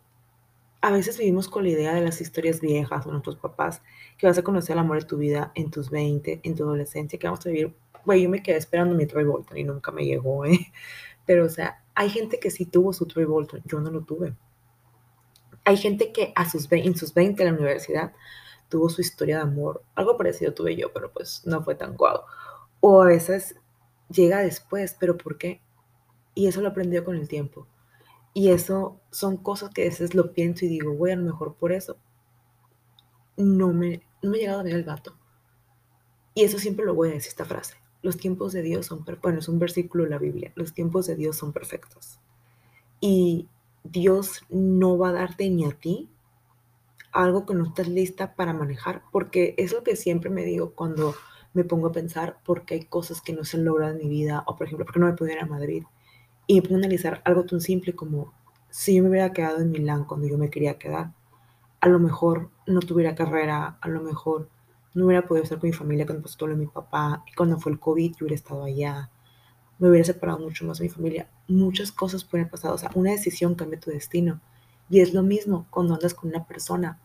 a 0.83 0.93
veces 0.93 1.19
vivimos 1.19 1.49
con 1.49 1.64
la 1.64 1.71
idea 1.71 1.95
de 1.95 2.00
las 2.00 2.21
historias 2.21 2.61
viejas 2.61 3.09
o 3.09 3.11
nuestros 3.11 3.38
papás, 3.38 3.83
que 4.19 4.29
vas 4.29 4.38
a 4.38 4.45
conocer 4.45 4.75
el 4.75 4.79
amor 4.79 5.00
de 5.00 5.07
tu 5.09 5.17
vida 5.17 5.50
en 5.57 5.73
tus 5.73 5.91
20, 5.91 6.43
en 6.45 6.55
tu 6.55 6.62
adolescencia, 6.62 7.19
que 7.19 7.26
vamos 7.26 7.45
a 7.45 7.49
vivir. 7.50 7.75
Güey, 8.05 8.23
yo 8.23 8.29
me 8.29 8.41
quedé 8.41 8.59
esperando 8.59 8.95
mi 8.95 9.07
Troy 9.07 9.25
Bolton 9.25 9.59
y 9.59 9.64
nunca 9.64 9.91
me 9.91 10.05
llegó, 10.05 10.45
¿eh? 10.45 10.71
Pero, 11.26 11.47
o 11.47 11.49
sea, 11.49 11.83
hay 11.95 12.11
gente 12.11 12.38
que 12.38 12.50
sí 12.50 12.66
tuvo 12.66 12.93
su 12.93 13.07
Troy 13.07 13.26
yo 13.64 13.81
no 13.81 13.90
lo 13.90 14.02
tuve. 14.02 14.35
Hay 15.64 15.76
gente 15.76 16.12
que 16.12 16.33
a 16.37 16.49
sus, 16.49 16.71
en 16.71 16.97
sus 16.97 17.14
20 17.14 17.43
en 17.43 17.49
la 17.49 17.54
universidad 17.54 18.12
tuvo 18.69 18.88
su 18.88 19.00
historia 19.00 19.37
de 19.37 19.43
amor. 19.43 19.83
Algo 19.95 20.16
parecido 20.16 20.52
tuve 20.52 20.76
yo, 20.76 20.93
pero 20.93 21.12
pues 21.12 21.43
no 21.47 21.62
fue 21.62 21.75
tan 21.75 21.97
guau. 21.97 22.21
O 22.81 23.02
a 23.02 23.07
veces 23.07 23.57
llega 24.11 24.40
después, 24.40 24.97
pero 24.99 25.16
¿por 25.16 25.38
qué? 25.38 25.62
Y 26.35 26.49
eso 26.49 26.61
lo 26.61 26.69
aprendió 26.69 27.04
con 27.04 27.16
el 27.16 27.28
tiempo. 27.28 27.66
Y 28.35 28.50
eso 28.50 29.00
son 29.11 29.37
cosas 29.37 29.71
que 29.71 29.83
a 29.83 29.85
veces 29.87 30.14
lo 30.14 30.33
pienso 30.33 30.64
y 30.64 30.69
digo, 30.69 30.93
güey, 30.93 31.12
a 31.12 31.16
lo 31.16 31.23
mejor 31.23 31.54
por 31.54 31.73
eso 31.73 31.97
no 33.37 33.73
me, 33.73 34.02
no 34.23 34.31
me 34.31 34.38
he 34.38 34.40
llegado 34.40 34.61
a 34.61 34.64
ver 34.64 34.75
el 34.75 34.85
gato. 34.85 35.16
Y 36.35 36.43
eso 36.43 36.59
siempre 36.59 36.85
lo 36.85 36.95
voy 36.95 37.11
a 37.11 37.12
decir, 37.14 37.28
esta 37.28 37.45
frase. 37.45 37.76
Los 38.05 38.19
tiempos 38.19 38.53
de 38.53 38.61
Dios 38.61 38.85
son, 38.85 39.03
bueno, 39.23 39.39
es 39.39 39.49
un 39.49 39.59
versículo 39.59 40.05
de 40.05 40.11
la 40.11 40.19
Biblia, 40.19 40.53
los 40.57 40.75
tiempos 40.75 41.07
de 41.07 41.17
Dios 41.17 41.39
son 41.39 41.55
perfectos. 41.55 42.21
Y 43.01 43.49
Dios 43.83 44.43
no 44.51 44.99
va 44.99 45.09
a 45.09 45.13
darte 45.13 45.49
ni 45.49 45.65
a 45.65 45.71
ti 45.71 46.11
algo 47.13 47.47
que 47.47 47.55
no 47.55 47.65
estás 47.65 47.89
lista 47.89 48.35
para 48.35 48.53
manejar, 48.53 49.05
porque 49.11 49.55
es 49.57 49.73
lo 49.73 49.83
que 49.83 49.97
siempre 49.97 50.29
me 50.29 50.45
digo 50.45 50.73
cuando 50.75 51.15
me 51.55 51.65
pongo 51.65 51.87
a 51.87 51.93
pensar 51.93 52.37
por 52.45 52.67
qué 52.67 52.75
hay 52.75 52.85
cosas 52.85 53.23
que 53.23 53.33
no 53.33 53.43
se 53.45 53.57
han 53.57 53.65
logrado 53.65 53.93
en 53.93 53.99
mi 54.01 54.11
vida, 54.11 54.45
o 54.47 54.55
por 54.55 54.67
ejemplo, 54.67 54.85
por 54.85 54.93
qué 54.93 55.01
no 55.01 55.07
me 55.07 55.15
pude 55.15 55.33
ir 55.33 55.39
a 55.39 55.47
Madrid. 55.47 55.85
Y 56.47 56.61
me 56.61 56.75
a 56.75 56.77
analizar 56.77 57.23
algo 57.25 57.47
tan 57.47 57.63
simple 57.63 57.95
como 57.95 58.35
si 58.69 58.97
yo 58.97 59.03
me 59.03 59.09
hubiera 59.09 59.33
quedado 59.33 59.61
en 59.61 59.71
Milán 59.71 60.05
cuando 60.05 60.27
yo 60.27 60.37
me 60.37 60.51
quería 60.51 60.79
quedar, 60.79 61.15
a 61.81 61.89
lo 61.89 61.99
mejor 61.99 62.51
no 62.67 62.81
tuviera 62.81 63.15
carrera, 63.15 63.79
a 63.81 63.89
lo 63.89 64.03
mejor 64.03 64.51
no 64.95 65.07
hubiera 65.07 65.27
podido 65.27 65.43
estar 65.43 65.59
con 65.59 65.69
mi 65.69 65.75
familia 65.75 66.07
cuando 66.07 66.23
pasó 66.23 66.39
todo 66.39 66.49
lo 66.51 66.55
de 66.55 66.61
mi 66.61 66.67
papá, 66.69 67.25
y 67.27 67.35
cuando 67.35 67.59
fue 67.59 67.73
el 67.73 67.81
COVID 67.81 68.13
yo 68.13 68.25
hubiera 68.25 68.37
estado 68.37 68.65
allá, 68.65 69.11
me 69.79 69.89
hubiera 69.89 70.05
separado 70.05 70.39
mucho 70.39 70.65
más 70.65 70.79
de 70.79 70.85
mi 70.85 70.91
familia. 70.91 71.29
Muchas 71.49 71.91
cosas 71.91 72.25
pueden 72.25 72.49
pasar, 72.49 72.73
o 72.73 72.79
sea, 72.79 72.91
una 72.95 73.11
decisión 73.11 73.55
cambia 73.55 73.81
tu 73.81 73.91
destino. 73.91 74.41
Y 74.89 75.01
es 75.01 75.13
lo 75.13 75.23
mismo 75.23 75.67
cuando 75.71 75.95
andas 75.95 76.15
con 76.15 76.31
una 76.31 76.45
persona, 76.47 77.01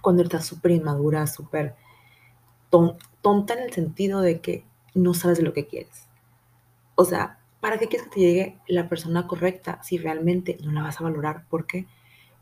cuando 0.00 0.22
estás 0.22 0.44
súper 0.44 0.72
inmadura, 0.72 1.26
súper 1.26 1.76
tonta 3.20 3.54
en 3.54 3.60
el 3.60 3.72
sentido 3.72 4.20
de 4.20 4.40
que 4.40 4.66
no 4.94 5.14
sabes 5.14 5.40
lo 5.40 5.52
que 5.52 5.66
quieres. 5.66 6.08
O 6.96 7.04
sea, 7.04 7.38
¿para 7.60 7.78
qué 7.78 7.86
quieres 7.86 8.08
que 8.08 8.14
te 8.14 8.20
llegue 8.20 8.58
la 8.66 8.88
persona 8.88 9.26
correcta 9.28 9.80
si 9.82 9.98
realmente 9.98 10.58
no 10.64 10.72
la 10.72 10.82
vas 10.82 11.00
a 11.00 11.04
valorar? 11.04 11.44
¿Por 11.48 11.66
qué? 11.66 11.86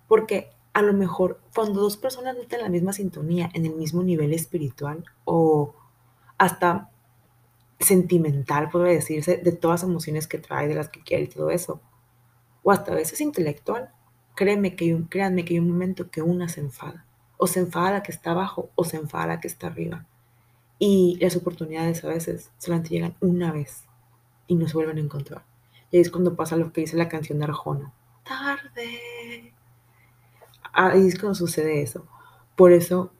Porque 0.09 0.51
a 0.73 0.83
lo 0.83 0.93
mejor 0.93 1.41
cuando 1.55 1.81
dos 1.81 1.97
personas 1.97 2.37
no 2.37 2.43
están 2.43 2.61
en 2.61 2.65
la 2.65 2.71
misma 2.71 2.93
sintonía, 2.93 3.51
en 3.55 3.67
el 3.67 3.75
mismo 3.75 4.03
nivel 4.03 4.33
espiritual 4.33 5.05
o 5.25 5.75
hasta 6.39 6.91
sentimental, 7.81 8.71
puede 8.71 8.95
decirse, 8.95 9.39
de 9.39 9.53
todas 9.53 9.83
las 9.83 9.91
emociones 9.91 10.27
que 10.27 10.39
trae, 10.39 10.69
de 10.69 10.75
las 10.75 10.89
que 10.91 11.03
quiere 11.03 11.25
y 11.25 11.29
todo 11.29 11.51
eso, 11.51 11.81
o 12.63 12.73
hasta 12.73 12.93
a 12.93 12.95
veces 12.95 13.21
intelectual, 13.21 13.91
créeme 14.35 14.77
que 14.77 14.95
un, 14.95 15.05
créanme 15.05 15.45
que 15.45 15.55
hay 15.55 15.61
un 15.61 15.71
momento 15.71 16.11
que 16.11 16.23
una 16.23 16.49
se 16.49 16.61
enfada, 16.61 17.07
o 17.37 17.47
se 17.47 17.61
enfada 17.61 17.91
la 17.91 18.03
que 18.03 18.13
está 18.13 18.33
abajo, 18.33 18.71
o 18.75 18.85
se 18.85 18.99
enfada 18.99 19.27
la 19.27 19.41
que 19.41 19.49
está 19.49 19.69
arriba. 19.69 20.07
Y 20.79 21.19
las 21.21 21.37
oportunidades 21.37 22.05
a 22.05 22.09
veces 22.09 22.51
solamente 22.59 22.91
llegan 22.91 23.17
una 23.21 23.53
vez 23.53 23.85
y 24.47 24.55
no 24.55 24.69
se 24.69 24.75
vuelven 24.75 24.99
a 24.99 25.01
encontrar. 25.01 25.43
Y 25.91 25.97
ahí 25.97 26.03
es 26.03 26.11
cuando 26.11 26.37
pasa 26.37 26.57
lo 26.57 26.73
que 26.73 26.83
dice 26.83 26.97
la 26.97 27.09
canción 27.09 27.39
de 27.39 27.45
Arjona. 27.45 27.93
Tarde. 28.25 29.53
Ahí 30.73 31.09
es 31.09 31.19
cuando 31.19 31.35
sucede 31.35 31.83
eso. 31.83 32.07
Por 32.57 32.73
eso 32.73 33.13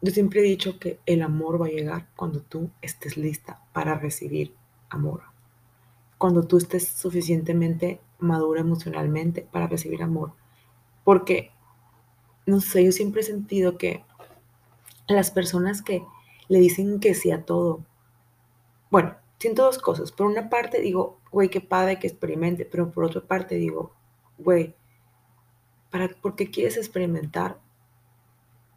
yo 0.00 0.10
siempre 0.12 0.40
he 0.40 0.44
dicho 0.44 0.78
que 0.78 0.98
el 1.06 1.22
amor 1.22 1.62
va 1.62 1.66
a 1.66 1.70
llegar 1.70 2.08
cuando 2.16 2.40
tú 2.40 2.70
estés 2.82 3.16
lista 3.16 3.62
para 3.72 3.94
recibir 3.94 4.54
amor. 4.90 5.22
Cuando 6.18 6.42
tú 6.46 6.56
estés 6.58 6.88
suficientemente 6.88 8.00
madura 8.18 8.60
emocionalmente 8.60 9.46
para 9.50 9.68
recibir 9.68 10.02
amor. 10.02 10.32
Porque, 11.04 11.52
no 12.46 12.60
sé, 12.60 12.84
yo 12.84 12.92
siempre 12.92 13.20
he 13.20 13.24
sentido 13.24 13.78
que 13.78 14.04
las 15.06 15.30
personas 15.30 15.82
que 15.82 16.04
le 16.48 16.58
dicen 16.58 17.00
que 17.00 17.14
sí 17.14 17.30
a 17.30 17.44
todo, 17.44 17.84
bueno, 18.90 19.16
siento 19.38 19.64
dos 19.64 19.78
cosas. 19.78 20.12
Por 20.12 20.26
una 20.26 20.48
parte 20.48 20.80
digo, 20.80 21.20
güey, 21.30 21.48
qué 21.48 21.60
padre 21.60 21.98
que 21.98 22.06
experimente, 22.06 22.64
pero 22.64 22.90
por 22.90 23.04
otra 23.04 23.20
parte 23.20 23.54
digo, 23.56 23.92
güey, 24.38 24.74
¿para, 25.92 26.08
¿por 26.08 26.34
qué 26.34 26.50
quieres 26.50 26.76
experimentar 26.76 27.60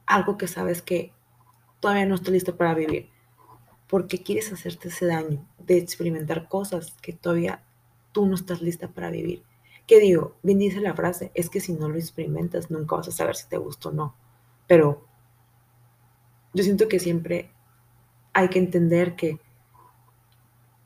algo 0.05 0.37
que 0.37 0.47
sabes 0.47 0.81
que 0.81 1.11
todavía 1.79 2.05
no 2.05 2.15
estás 2.15 2.31
listo 2.31 2.55
para 2.55 2.73
vivir. 2.73 3.09
Porque 3.87 4.23
quieres 4.23 4.51
hacerte 4.51 4.87
ese 4.87 5.05
daño 5.05 5.45
de 5.59 5.77
experimentar 5.77 6.47
cosas 6.47 6.95
que 7.01 7.13
todavía 7.13 7.63
tú 8.11 8.25
no 8.25 8.35
estás 8.35 8.61
lista 8.61 8.87
para 8.87 9.11
vivir. 9.11 9.43
¿Qué 9.85 9.99
digo? 9.99 10.35
Bien 10.41 10.57
dice 10.57 10.81
la 10.81 10.95
frase, 10.95 11.31
es 11.35 11.49
que 11.49 11.59
si 11.59 11.73
no 11.73 11.89
lo 11.89 11.97
experimentas 11.97 12.71
nunca 12.71 12.95
vas 12.95 13.07
a 13.07 13.11
saber 13.11 13.35
si 13.35 13.47
te 13.47 13.57
gusta 13.57 13.89
o 13.89 13.91
no. 13.91 14.15
Pero 14.67 15.05
yo 16.53 16.63
siento 16.63 16.87
que 16.87 16.99
siempre 16.99 17.51
hay 18.33 18.49
que 18.49 18.59
entender 18.59 19.15
que 19.15 19.39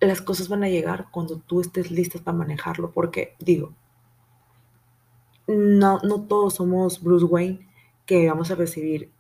las 0.02 0.22
cosas 0.22 0.50
van 0.50 0.64
a 0.64 0.70
llegar 0.70 1.08
cuando 1.12 1.38
tú 1.38 1.62
estés 1.62 1.92
lista 1.92 2.20
para 2.20 2.38
manejarlo, 2.38 2.92
porque 2.92 3.36
digo, 3.40 3.74
no, 5.50 6.00
no 6.04 6.22
todos 6.22 6.56
somos 6.56 7.02
Bruce 7.02 7.26
Wayne 7.26 7.68
que 8.06 8.28
vamos 8.28 8.52
a 8.52 8.56
recibir 8.56 9.12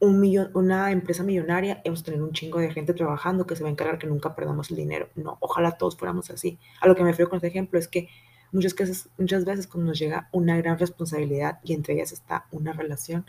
un 0.00 0.20
millón, 0.20 0.50
una 0.54 0.90
empresa 0.90 1.22
millonaria, 1.22 1.80
hemos 1.84 2.00
a 2.00 2.04
tener 2.04 2.22
un 2.22 2.32
chingo 2.32 2.58
de 2.58 2.72
gente 2.72 2.92
trabajando 2.92 3.46
que 3.46 3.56
se 3.56 3.62
va 3.62 3.68
a 3.68 3.72
encargar 3.72 3.98
que 3.98 4.06
nunca 4.06 4.34
perdamos 4.34 4.70
el 4.70 4.76
dinero. 4.76 5.08
No, 5.14 5.38
ojalá 5.40 5.72
todos 5.72 5.96
fuéramos 5.96 6.28
así. 6.30 6.58
A 6.80 6.88
lo 6.88 6.94
que 6.94 7.02
me 7.02 7.10
refiero 7.10 7.30
con 7.30 7.36
este 7.36 7.48
ejemplo 7.48 7.78
es 7.78 7.88
que 7.88 8.08
muchas 8.50 8.74
veces, 8.74 9.08
muchas 9.16 9.44
veces 9.44 9.66
cuando 9.66 9.90
nos 9.90 9.98
llega 9.98 10.28
una 10.32 10.56
gran 10.56 10.78
responsabilidad 10.78 11.60
y 11.62 11.72
entre 11.72 11.94
ellas 11.94 12.12
está 12.12 12.46
una 12.50 12.72
relación, 12.72 13.24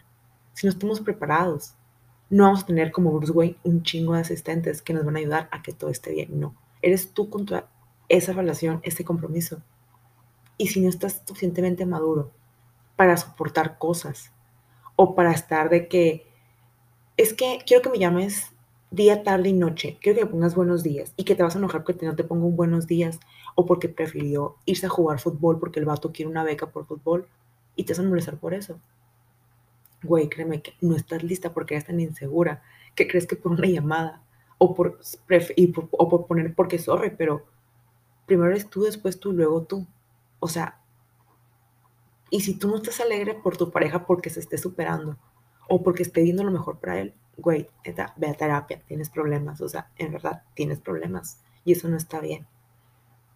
si 0.53 0.65
no 0.65 0.73
estamos 0.73 0.99
preparados, 0.99 1.75
no 2.29 2.45
vamos 2.45 2.63
a 2.63 2.65
tener 2.65 2.91
como 2.91 3.11
Bruce 3.11 3.31
Wayne 3.31 3.57
un 3.63 3.83
chingo 3.83 4.15
de 4.15 4.21
asistentes 4.21 4.81
que 4.81 4.93
nos 4.93 5.05
van 5.05 5.15
a 5.15 5.19
ayudar 5.19 5.49
a 5.51 5.61
que 5.61 5.73
todo 5.73 5.91
esté 5.91 6.11
bien. 6.11 6.39
No, 6.39 6.55
eres 6.81 7.13
tú 7.13 7.29
contra 7.29 7.67
esa 8.09 8.33
relación, 8.33 8.79
ese 8.83 9.05
compromiso. 9.05 9.61
Y 10.63 10.67
si 10.67 10.79
no 10.79 10.87
estás 10.87 11.21
suficientemente 11.25 11.85
maduro 11.85 12.31
para 12.95 13.17
soportar 13.17 13.77
cosas 13.77 14.31
o 14.95 15.13
para 15.13 15.33
estar 15.33 15.69
de 15.69 15.89
que 15.89 16.25
es 17.17 17.33
que 17.33 17.59
quiero 17.67 17.83
que 17.83 17.89
me 17.89 17.99
llames 17.99 18.53
día, 18.89 19.23
tarde 19.23 19.49
y 19.49 19.53
noche. 19.53 19.97
Quiero 20.01 20.17
que 20.17 20.23
me 20.23 20.31
pongas 20.31 20.55
buenos 20.55 20.81
días 20.81 21.11
y 21.17 21.25
que 21.25 21.35
te 21.35 21.43
vas 21.43 21.55
a 21.55 21.57
enojar 21.57 21.83
porque 21.83 22.05
no 22.05 22.15
te 22.15 22.23
pongo 22.23 22.47
un 22.47 22.55
buenos 22.55 22.87
días 22.87 23.19
o 23.55 23.65
porque 23.65 23.89
prefirió 23.89 24.55
irse 24.63 24.85
a 24.85 24.89
jugar 24.89 25.19
fútbol 25.19 25.59
porque 25.59 25.81
el 25.81 25.85
vato 25.85 26.13
quiere 26.13 26.31
una 26.31 26.45
beca 26.45 26.67
por 26.67 26.85
fútbol 26.85 27.27
y 27.75 27.83
te 27.83 27.91
vas 27.91 27.99
a 27.99 28.03
molestar 28.03 28.37
por 28.37 28.53
eso. 28.53 28.79
Güey, 30.01 30.29
créeme 30.29 30.61
que 30.61 30.75
no 30.79 30.95
estás 30.95 31.23
lista 31.23 31.53
porque 31.53 31.73
eres 31.73 31.87
tan 31.87 31.99
insegura 31.99 32.63
que 32.95 33.05
crees 33.05 33.27
que 33.27 33.35
por 33.35 33.51
una 33.51 33.67
llamada 33.67 34.21
o 34.59 34.73
por, 34.73 35.01
o 35.91 36.09
por 36.09 36.25
poner 36.25 36.55
porque 36.55 36.79
sorry, 36.79 37.09
pero 37.09 37.43
primero 38.25 38.49
eres 38.49 38.69
tú, 38.69 38.83
después 38.83 39.19
tú, 39.19 39.33
luego 39.33 39.63
tú. 39.63 39.85
O 40.43 40.49
sea, 40.49 40.77
y 42.29 42.41
si 42.41 42.55
tú 42.55 42.67
no 42.67 42.75
estás 42.75 42.99
alegre 42.99 43.33
por 43.33 43.55
tu 43.55 43.71
pareja 43.71 44.05
porque 44.05 44.29
se 44.29 44.41
esté 44.41 44.57
superando, 44.57 45.17
o 45.69 45.81
porque 45.83 46.03
esté 46.03 46.21
viendo 46.21 46.43
lo 46.43 46.51
mejor 46.51 46.79
para 46.79 46.99
él, 46.99 47.13
güey, 47.37 47.69
ve 48.17 48.27
a 48.27 48.33
terapia, 48.33 48.81
tienes 48.85 49.09
problemas, 49.09 49.61
o 49.61 49.69
sea, 49.69 49.89
en 49.97 50.11
verdad 50.11 50.43
tienes 50.53 50.81
problemas 50.81 51.39
y 51.63 51.71
eso 51.71 51.87
no 51.87 51.95
está 51.95 52.19
bien. 52.19 52.45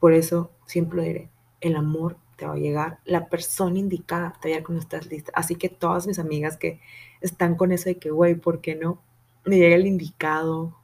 Por 0.01 0.11
eso 0.11 0.51
siempre 0.65 1.01
diré, 1.03 1.29
el 1.61 1.77
amor 1.77 2.17
te 2.35 2.45
va 2.45 2.55
a 2.55 2.57
llegar, 2.57 2.99
la 3.05 3.29
persona 3.29 3.79
indicada 3.79 4.33
te 4.33 4.39
va 4.39 4.41
a 4.43 4.47
llegar 4.47 4.63
cuando 4.65 4.81
estás 4.81 5.07
lista. 5.07 5.31
Así 5.33 5.55
que 5.55 5.69
todas 5.69 6.07
mis 6.07 6.19
amigas 6.19 6.57
que 6.57 6.81
están 7.21 7.55
con 7.55 7.71
eso 7.71 7.85
de 7.85 7.99
que, 7.99 8.11
güey, 8.11 8.35
¿por 8.35 8.59
qué 8.59 8.75
no 8.75 9.01
me 9.45 9.55
llega 9.55 9.77
el 9.77 9.87
indicado? 9.87 10.75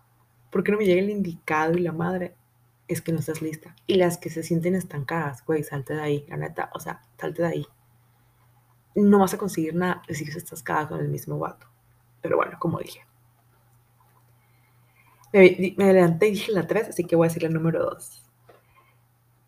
¿Por 0.54 0.64
qué 0.64 0.72
no 0.72 0.78
me 0.78 0.86
llega 0.86 1.02
el 1.02 1.10
indicado 1.10 1.74
y 1.74 1.82
la 1.82 1.92
madre? 1.92 2.34
Es 2.94 3.02
que 3.02 3.12
no 3.12 3.20
estás 3.20 3.42
lista. 3.42 3.76
Y 3.88 3.96
las 3.96 4.18
que 4.18 4.30
se 4.30 4.44
sienten 4.44 4.76
estancadas, 4.76 5.44
güey, 5.46 5.64
salte 5.64 5.96
de 5.96 6.02
ahí, 6.02 6.26
la 6.30 6.38
neta, 6.38 6.70
o 6.74 6.80
sea, 6.80 7.02
salte 7.18 7.42
de 7.42 7.48
ahí 7.48 7.68
no 8.96 9.20
vas 9.20 9.34
a 9.34 9.38
conseguir 9.38 9.76
nada 9.76 10.02
si 10.10 10.24
estás 10.24 10.62
cada 10.62 10.88
con 10.88 11.00
el 11.00 11.10
mismo 11.10 11.40
vato. 11.40 11.68
Pero 12.22 12.38
bueno, 12.38 12.58
como 12.60 12.80
dije. 12.80 13.06
Me, 15.32 15.76
adelanté 15.84 16.28
y 16.28 16.32
dije 16.32 16.52
la 16.52 16.68
3, 16.68 16.90
así 16.90 17.06
que 17.06 17.16
voy 17.16 17.26
a 17.26 17.30
decir 17.30 17.44
la 17.44 17.50
número 17.50 17.84
2. 17.84 18.24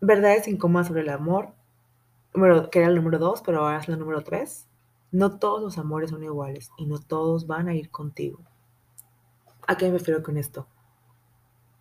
Verdades 0.00 0.48
incómodas 0.48 0.88
sobre 0.88 1.02
el 1.02 1.10
amor. 1.10 1.54
Número, 2.34 2.70
que 2.70 2.80
era 2.80 2.88
el 2.88 2.96
número 2.96 3.18
2, 3.18 3.42
pero 3.42 3.60
ahora 3.60 3.78
es 3.78 3.88
la 3.88 3.96
número 3.96 4.22
3. 4.22 4.66
No 5.12 5.38
todos 5.38 5.62
los 5.62 5.78
amores 5.78 6.10
son 6.10 6.24
iguales 6.24 6.70
y 6.76 6.86
no 6.86 6.98
todos 6.98 7.46
van 7.46 7.68
a 7.68 7.74
ir 7.74 7.90
contigo. 7.90 8.40
¿A 9.66 9.76
qué 9.76 9.86
me 9.86 9.98
refiero 9.98 10.22
con 10.22 10.36
esto? 10.36 10.66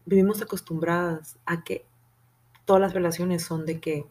Vivimos 0.06 0.42
acostumbradas 0.42 1.38
a 1.46 1.64
que 1.64 1.86
todas 2.66 2.82
las 2.82 2.94
relaciones 2.94 3.44
son 3.44 3.66
de 3.66 3.80
que 3.80 4.08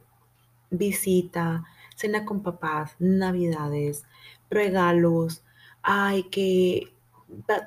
visita, 0.70 1.64
cena 1.96 2.24
con 2.24 2.42
papás, 2.42 2.96
navidades, 2.98 4.04
regalos, 4.50 5.42
hay 5.82 6.24
que 6.24 6.92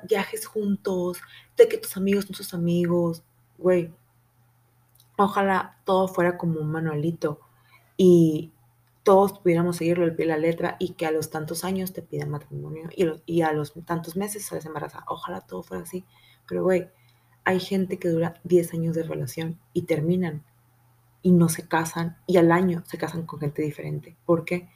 viajes 0.08 0.46
juntos, 0.46 1.20
de 1.56 1.68
que 1.68 1.78
tus 1.78 1.96
amigos 1.96 2.24
son 2.24 2.36
tus 2.36 2.54
amigos, 2.54 3.22
güey. 3.58 3.92
Ojalá 5.16 5.80
todo 5.84 6.08
fuera 6.08 6.38
como 6.38 6.60
un 6.60 6.70
manualito 6.70 7.40
y 7.96 8.52
todos 9.02 9.38
pudiéramos 9.40 9.76
seguirlo 9.76 10.04
el 10.04 10.14
pie 10.14 10.26
de 10.26 10.32
la 10.32 10.38
letra 10.38 10.76
y 10.78 10.92
que 10.92 11.06
a 11.06 11.10
los 11.10 11.30
tantos 11.30 11.64
años 11.64 11.92
te 11.92 12.02
pidan 12.02 12.30
matrimonio 12.30 12.88
y, 12.94 13.06
y 13.26 13.42
a 13.42 13.52
los 13.52 13.72
tantos 13.84 14.16
meses 14.16 14.46
sales 14.46 14.66
embarazada. 14.66 15.04
Ojalá 15.08 15.40
todo 15.40 15.62
fuera 15.62 15.82
así. 15.82 16.04
Pero, 16.46 16.62
güey, 16.62 16.88
hay 17.48 17.60
gente 17.60 17.98
que 17.98 18.10
dura 18.10 18.34
10 18.44 18.74
años 18.74 18.94
de 18.94 19.04
relación 19.04 19.58
y 19.72 19.86
terminan 19.86 20.44
y 21.22 21.30
no 21.30 21.48
se 21.48 21.66
casan 21.66 22.18
y 22.26 22.36
al 22.36 22.52
año 22.52 22.82
se 22.84 22.98
casan 22.98 23.24
con 23.24 23.40
gente 23.40 23.62
diferente. 23.62 24.14
¿Por 24.26 24.44
qué? 24.44 24.68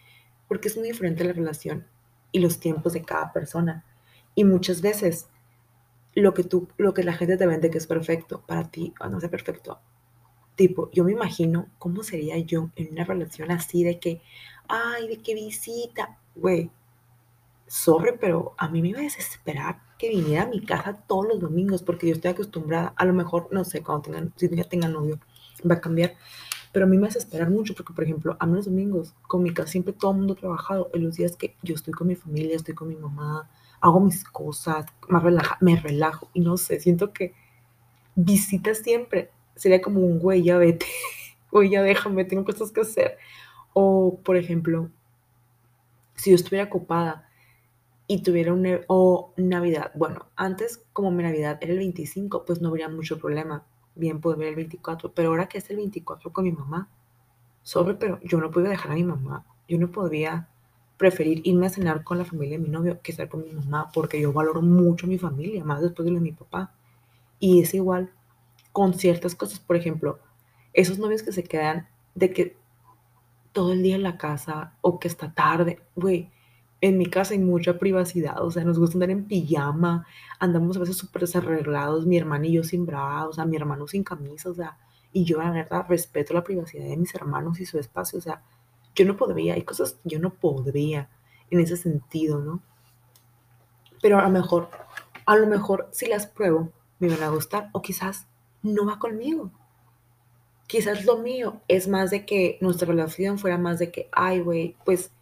Porque 0.48 0.68
es 0.68 0.78
muy 0.78 0.88
diferente 0.88 1.22
la 1.22 1.34
relación 1.34 1.86
y 2.32 2.38
los 2.38 2.60
tiempos 2.60 2.94
de 2.94 3.02
cada 3.02 3.30
persona. 3.30 3.84
Y 4.34 4.44
muchas 4.44 4.80
veces 4.80 5.26
lo 6.14 6.32
que 6.32 6.44
tú, 6.44 6.66
lo 6.78 6.94
que 6.94 7.04
la 7.04 7.12
gente 7.12 7.36
te 7.36 7.46
vende 7.46 7.68
que 7.68 7.76
es 7.76 7.86
perfecto, 7.86 8.42
para 8.46 8.70
ti 8.70 8.94
no 9.06 9.18
es 9.18 9.28
perfecto. 9.28 9.78
Tipo, 10.54 10.90
yo 10.92 11.04
me 11.04 11.12
imagino 11.12 11.68
cómo 11.78 12.02
sería 12.02 12.38
yo 12.38 12.70
en 12.76 12.92
una 12.92 13.04
relación 13.04 13.50
así 13.50 13.84
de 13.84 13.98
que, 13.98 14.22
ay, 14.66 15.08
de 15.08 15.18
que 15.18 15.34
visita, 15.34 16.18
güey, 16.34 16.70
sorry, 17.72 18.12
pero 18.20 18.54
a 18.58 18.68
mí 18.68 18.82
me 18.82 18.88
iba 18.88 18.98
a 18.98 19.02
desesperar 19.02 19.80
que 19.98 20.10
viniera 20.10 20.42
a 20.42 20.46
mi 20.46 20.60
casa 20.60 20.92
todos 21.06 21.26
los 21.26 21.40
domingos 21.40 21.82
porque 21.82 22.06
yo 22.06 22.12
estoy 22.12 22.32
acostumbrada, 22.32 22.92
a 22.96 23.06
lo 23.06 23.14
mejor, 23.14 23.48
no 23.50 23.64
sé, 23.64 23.82
cuando 23.82 24.02
tengan, 24.02 24.32
si 24.36 24.54
ya 24.54 24.64
tengan 24.64 24.92
novio, 24.92 25.18
va 25.68 25.76
a 25.76 25.80
cambiar. 25.80 26.14
Pero 26.70 26.84
a 26.84 26.88
mí 26.88 26.98
me 26.98 27.06
hace 27.06 27.18
esperar 27.18 27.48
mucho 27.48 27.74
porque, 27.74 27.94
por 27.94 28.04
ejemplo, 28.04 28.36
a 28.38 28.44
mí 28.44 28.56
los 28.56 28.66
domingos, 28.66 29.14
con 29.22 29.42
mi 29.42 29.54
casa 29.54 29.70
siempre 29.70 29.94
todo 29.94 30.10
el 30.10 30.18
mundo 30.18 30.34
ha 30.34 30.36
trabajado. 30.36 30.90
En 30.92 31.02
los 31.04 31.16
días 31.16 31.34
que 31.34 31.56
yo 31.62 31.74
estoy 31.74 31.94
con 31.94 32.08
mi 32.08 32.14
familia, 32.14 32.56
estoy 32.56 32.74
con 32.74 32.88
mi 32.88 32.96
mamá, 32.96 33.48
hago 33.80 34.00
mis 34.00 34.22
cosas, 34.22 34.84
me, 35.08 35.18
relaja, 35.18 35.56
me 35.62 35.76
relajo. 35.76 36.28
Y 36.34 36.40
no 36.40 36.58
sé, 36.58 36.78
siento 36.78 37.14
que 37.14 37.32
visita 38.14 38.74
siempre 38.74 39.30
sería 39.54 39.80
como 39.80 40.00
un 40.00 40.18
güey, 40.18 40.42
ya 40.42 40.58
vete, 40.58 40.84
güey, 41.50 41.70
ya 41.70 41.82
déjame, 41.82 42.26
tengo 42.26 42.44
cosas 42.44 42.70
que 42.70 42.82
hacer. 42.82 43.16
O, 43.72 44.20
por 44.22 44.36
ejemplo, 44.36 44.90
si 46.16 46.30
yo 46.30 46.36
estuviera 46.36 46.66
ocupada 46.66 47.30
y 48.12 48.22
tuviera 48.22 48.52
un, 48.52 48.80
o 48.88 49.32
Navidad, 49.38 49.90
bueno, 49.94 50.26
antes 50.36 50.84
como 50.92 51.10
mi 51.10 51.22
Navidad 51.22 51.58
era 51.62 51.72
el 51.72 51.78
25, 51.78 52.44
pues 52.44 52.60
no 52.60 52.68
habría 52.68 52.90
mucho 52.90 53.18
problema, 53.18 53.64
bien 53.94 54.20
puedo 54.20 54.36
ver 54.36 54.48
el 54.48 54.56
24, 54.56 55.12
pero 55.14 55.30
ahora 55.30 55.48
que 55.48 55.56
es 55.56 55.70
el 55.70 55.76
24 55.76 56.30
con 56.30 56.44
mi 56.44 56.52
mamá, 56.52 56.90
sobre, 57.62 57.94
pero 57.94 58.20
yo 58.22 58.38
no 58.38 58.50
puedo 58.50 58.68
dejar 58.68 58.92
a 58.92 58.96
mi 58.96 59.04
mamá, 59.04 59.46
yo 59.66 59.78
no 59.78 59.90
podría 59.90 60.46
preferir 60.98 61.40
irme 61.44 61.68
a 61.68 61.70
cenar 61.70 62.04
con 62.04 62.18
la 62.18 62.26
familia 62.26 62.58
de 62.58 62.64
mi 62.64 62.68
novio 62.68 63.00
que 63.00 63.12
estar 63.12 63.30
con 63.30 63.44
mi 63.44 63.50
mamá, 63.50 63.90
porque 63.94 64.20
yo 64.20 64.30
valoro 64.30 64.60
mucho 64.60 65.06
a 65.06 65.08
mi 65.08 65.16
familia, 65.16 65.64
más 65.64 65.80
después 65.80 66.04
de 66.04 66.10
lo 66.10 66.18
de 66.18 66.24
mi 66.24 66.32
papá. 66.32 66.74
Y 67.38 67.62
es 67.62 67.72
igual 67.72 68.10
con 68.72 68.92
ciertas 68.92 69.34
cosas, 69.34 69.58
por 69.58 69.76
ejemplo, 69.76 70.18
esos 70.74 70.98
novios 70.98 71.22
que 71.22 71.32
se 71.32 71.44
quedan 71.44 71.88
de 72.14 72.30
que 72.30 72.58
todo 73.52 73.72
el 73.72 73.82
día 73.82 73.96
en 73.96 74.02
la 74.02 74.18
casa 74.18 74.76
o 74.82 74.98
que 74.98 75.08
está 75.08 75.32
tarde, 75.32 75.80
güey, 75.96 76.30
en 76.82 76.98
mi 76.98 77.06
casa 77.06 77.32
hay 77.32 77.38
mucha 77.38 77.78
privacidad, 77.78 78.42
o 78.42 78.50
sea, 78.50 78.64
nos 78.64 78.76
gusta 78.76 78.96
andar 78.96 79.10
en 79.10 79.24
pijama, 79.24 80.04
andamos 80.40 80.76
a 80.76 80.80
veces 80.80 80.96
súper 80.96 81.22
desarreglados, 81.22 82.06
mi 82.06 82.18
hermano 82.18 82.44
y 82.44 82.54
yo 82.54 82.64
sin 82.64 82.84
bra, 82.84 83.28
o 83.28 83.32
sea, 83.32 83.46
mi 83.46 83.56
hermano 83.56 83.86
sin 83.86 84.02
camisa, 84.02 84.50
o 84.50 84.54
sea, 84.54 84.76
y 85.12 85.24
yo 85.24 85.38
la 85.38 85.52
verdad 85.52 85.86
respeto 85.88 86.34
la 86.34 86.42
privacidad 86.42 86.84
de 86.84 86.96
mis 86.96 87.14
hermanos 87.14 87.60
y 87.60 87.66
su 87.66 87.78
espacio, 87.78 88.18
o 88.18 88.22
sea, 88.22 88.42
yo 88.96 89.06
no 89.06 89.16
podría, 89.16 89.54
hay 89.54 89.62
cosas 89.62 90.00
yo 90.02 90.18
no 90.18 90.34
podría 90.34 91.08
en 91.50 91.60
ese 91.60 91.76
sentido, 91.76 92.40
¿no? 92.40 92.60
Pero 94.02 94.18
a 94.18 94.22
lo 94.24 94.30
mejor, 94.30 94.68
a 95.24 95.36
lo 95.36 95.46
mejor 95.46 95.88
si 95.92 96.06
las 96.06 96.26
pruebo, 96.26 96.72
me 96.98 97.08
van 97.08 97.22
a 97.22 97.28
gustar, 97.28 97.70
o 97.70 97.80
quizás 97.80 98.26
no 98.60 98.86
va 98.86 98.98
conmigo. 98.98 99.52
Quizás 100.66 101.04
lo 101.04 101.18
mío 101.18 101.60
es 101.68 101.86
más 101.86 102.10
de 102.10 102.26
que 102.26 102.58
nuestra 102.60 102.88
relación 102.88 103.38
fuera 103.38 103.56
más 103.56 103.78
de 103.78 103.92
que, 103.92 104.08
ay, 104.10 104.40
güey, 104.40 104.74
pues 104.84 105.12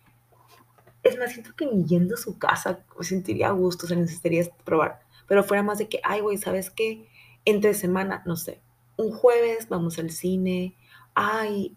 es 1.03 1.19
más, 1.19 1.33
siento 1.33 1.55
que 1.57 1.67
ni 1.67 1.85
yendo 1.85 2.15
a 2.15 2.19
su 2.19 2.39
casa 2.39 2.85
me 2.99 3.05
sentiría 3.05 3.51
gusto, 3.51 3.87
se 3.87 3.97
necesitaría 3.97 4.45
probar, 4.65 5.01
pero 5.27 5.45
fuera 5.45 5.63
más 5.63 5.79
de 5.79 5.89
que, 5.89 6.01
ay, 6.05 6.21
güey, 6.21 6.37
¿sabes 6.37 6.71
qué? 6.71 7.09
Entre 7.45 7.75
semana, 7.75 8.23
no 8.27 8.37
sé, 8.37 8.61
un 8.97 9.13
jueves 9.13 9.69
vamos 9.69 9.99
al 9.99 10.11
cine, 10.11 10.77
ay, 11.15 11.77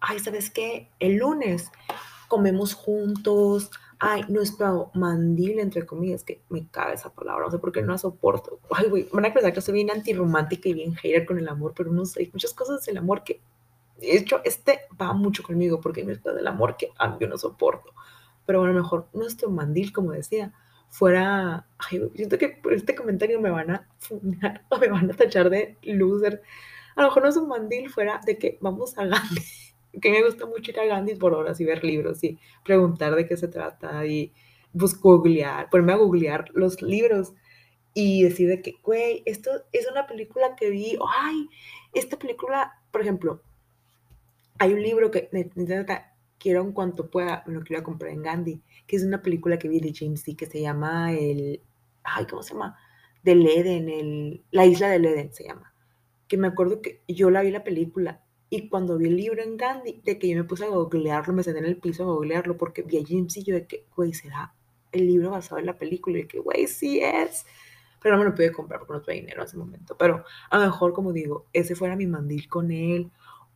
ay, 0.00 0.18
¿sabes 0.18 0.50
qué? 0.50 0.88
El 0.98 1.16
lunes 1.16 1.70
comemos 2.28 2.74
juntos, 2.74 3.70
ay, 3.98 4.24
nuestro 4.28 4.90
mandil, 4.94 5.58
entre 5.58 5.86
comillas, 5.86 6.24
que 6.24 6.42
me 6.48 6.68
cabe 6.68 6.94
esa 6.94 7.10
palabra, 7.10 7.46
no 7.46 7.50
sé 7.50 7.58
por 7.58 7.72
qué 7.72 7.82
no 7.82 7.92
la 7.92 7.98
soporto. 7.98 8.60
Ay, 8.70 8.88
güey, 8.88 9.08
van 9.12 9.24
a 9.24 9.32
pensar 9.32 9.52
que 9.52 9.60
soy 9.60 9.74
bien 9.74 9.90
antirromántica 9.90 10.68
y 10.68 10.74
bien 10.74 10.94
hater 10.94 11.26
con 11.26 11.38
el 11.38 11.48
amor, 11.48 11.72
pero 11.76 11.90
no 11.90 12.04
sé, 12.04 12.20
hay 12.20 12.30
muchas 12.32 12.52
cosas 12.52 12.84
del 12.84 12.98
amor 12.98 13.24
que, 13.24 13.40
de 13.98 14.16
hecho, 14.16 14.40
este 14.44 14.80
va 15.00 15.12
mucho 15.12 15.42
conmigo 15.42 15.80
porque 15.80 16.02
hay 16.02 16.06
del 16.06 16.46
amor 16.46 16.76
que 16.76 16.92
a 16.98 17.08
mí 17.08 17.16
yo 17.20 17.26
no 17.26 17.36
soporto. 17.38 17.92
Pero 18.48 18.60
bueno, 18.60 18.72
mejor 18.72 19.10
nuestro 19.12 19.50
mandil, 19.50 19.92
como 19.92 20.12
decía, 20.12 20.54
fuera, 20.88 21.66
ay, 21.76 22.00
siento 22.14 22.38
que 22.38 22.48
por 22.48 22.72
este 22.72 22.94
comentario 22.94 23.38
me 23.42 23.50
van 23.50 23.70
a 23.70 23.88
funar 23.98 24.64
o 24.70 24.78
me 24.78 24.88
van 24.88 25.10
a 25.10 25.14
tachar 25.14 25.50
de 25.50 25.76
loser. 25.82 26.40
A 26.96 27.02
lo 27.02 27.08
mejor 27.08 27.24
no 27.24 27.28
es 27.28 27.36
un 27.36 27.46
mandil, 27.46 27.90
fuera 27.90 28.22
de 28.24 28.38
que 28.38 28.56
vamos 28.62 28.96
a 28.96 29.04
Gandhi 29.04 29.42
que 30.00 30.10
me 30.10 30.24
gusta 30.24 30.46
mucho 30.46 30.70
ir 30.70 30.80
a 30.80 30.86
Gandhi 30.86 31.16
por 31.16 31.34
horas 31.34 31.60
y 31.60 31.66
ver 31.66 31.84
libros 31.84 32.24
y 32.24 32.38
preguntar 32.64 33.14
de 33.16 33.26
qué 33.26 33.36
se 33.36 33.48
trata 33.48 34.06
y 34.06 34.32
pues 34.72 34.98
googlear, 34.98 35.68
ponerme 35.68 35.92
a 35.92 35.96
googlear 35.96 36.46
los 36.54 36.80
libros 36.80 37.34
y 37.92 38.22
decir 38.22 38.48
de 38.48 38.62
que, 38.62 38.76
güey, 38.82 39.22
esto 39.26 39.50
es 39.72 39.86
una 39.90 40.06
película 40.06 40.56
que 40.56 40.70
vi, 40.70 40.96
ay, 41.06 41.50
esta 41.92 42.18
película, 42.18 42.80
por 42.90 43.02
ejemplo, 43.02 43.42
hay 44.58 44.72
un 44.72 44.82
libro 44.82 45.10
que 45.10 45.28
quiero 46.38 46.62
en 46.62 46.72
cuanto 46.72 47.10
pueda, 47.10 47.42
me 47.46 47.54
lo 47.54 47.62
quiero 47.62 47.82
comprar 47.82 48.12
en 48.12 48.22
Gandhi, 48.22 48.62
que 48.86 48.96
es 48.96 49.04
una 49.04 49.22
película 49.22 49.58
que 49.58 49.68
vi 49.68 49.80
de 49.80 49.92
James 49.94 50.24
D. 50.24 50.36
que 50.36 50.46
se 50.46 50.60
llama 50.60 51.12
el, 51.12 51.60
ay, 52.04 52.26
¿cómo 52.26 52.42
se 52.42 52.54
llama? 52.54 52.76
Del 53.22 53.46
Eden, 53.46 53.88
el, 53.88 54.44
la 54.50 54.66
isla 54.66 54.88
del 54.88 55.04
Eden 55.06 55.32
se 55.32 55.44
llama. 55.44 55.72
Que 56.28 56.36
me 56.36 56.48
acuerdo 56.48 56.80
que 56.80 57.02
yo 57.08 57.30
la 57.30 57.42
vi 57.42 57.50
la 57.50 57.64
película 57.64 58.22
y 58.50 58.68
cuando 58.68 58.96
vi 58.96 59.06
el 59.08 59.16
libro 59.16 59.42
en 59.42 59.56
Gandhi, 59.56 60.00
de 60.04 60.18
que 60.18 60.28
yo 60.28 60.36
me 60.36 60.44
puse 60.44 60.64
a 60.64 60.68
googlearlo, 60.68 61.34
me 61.34 61.42
senté 61.42 61.58
en 61.58 61.66
el 61.66 61.76
piso 61.76 62.04
a 62.04 62.06
googlearlo, 62.06 62.56
porque 62.56 62.82
vi 62.82 62.98
a 62.98 63.04
James 63.06 63.36
y 63.36 63.44
yo 63.44 63.54
de 63.54 63.66
que, 63.66 63.86
güey, 63.94 64.14
será 64.14 64.54
el 64.90 65.06
libro 65.06 65.30
basado 65.30 65.58
en 65.58 65.66
la 65.66 65.76
película, 65.76 66.18
y 66.18 66.22
de 66.22 66.28
que, 66.28 66.38
güey, 66.38 66.66
sí 66.66 67.00
es. 67.00 67.44
Pero 68.00 68.16
no 68.16 68.22
me 68.22 68.30
lo 68.30 68.34
pude 68.34 68.52
comprar 68.52 68.80
porque 68.80 68.92
no 68.94 69.02
tuve 69.02 69.14
dinero 69.16 69.42
en 69.42 69.48
ese 69.48 69.56
momento. 69.56 69.96
Pero 69.98 70.24
a 70.50 70.58
lo 70.58 70.64
mejor, 70.64 70.92
como 70.94 71.12
digo, 71.12 71.46
ese 71.52 71.74
fuera 71.74 71.96
mi 71.96 72.06
mandil 72.06 72.48
con 72.48 72.70
él, 72.70 73.10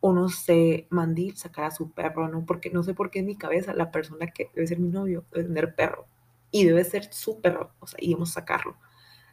o 0.05 0.11
no 0.11 0.27
sé, 0.27 0.85
mandil, 0.89 1.37
sacar 1.37 1.63
a 1.63 1.71
su 1.71 1.91
perro, 1.91 2.27
¿no? 2.27 2.45
Porque 2.45 2.69
no 2.69 2.83
sé 2.83 2.93
por 2.93 3.09
qué 3.09 3.19
en 3.19 3.25
mi 3.25 3.37
cabeza 3.37 3.73
la 3.73 3.89
persona 3.89 4.27
que 4.27 4.51
debe 4.53 4.67
ser 4.67 4.79
mi 4.79 4.89
novio 4.89 5.23
debe 5.31 5.47
tener 5.47 5.75
perro. 5.75 6.07
Y 6.51 6.65
debe 6.65 6.83
ser 6.83 7.13
su 7.13 7.39
perro, 7.39 7.71
o 7.79 7.87
sea, 7.87 7.97
íbamos 8.01 8.31
a 8.31 8.41
sacarlo. 8.41 8.75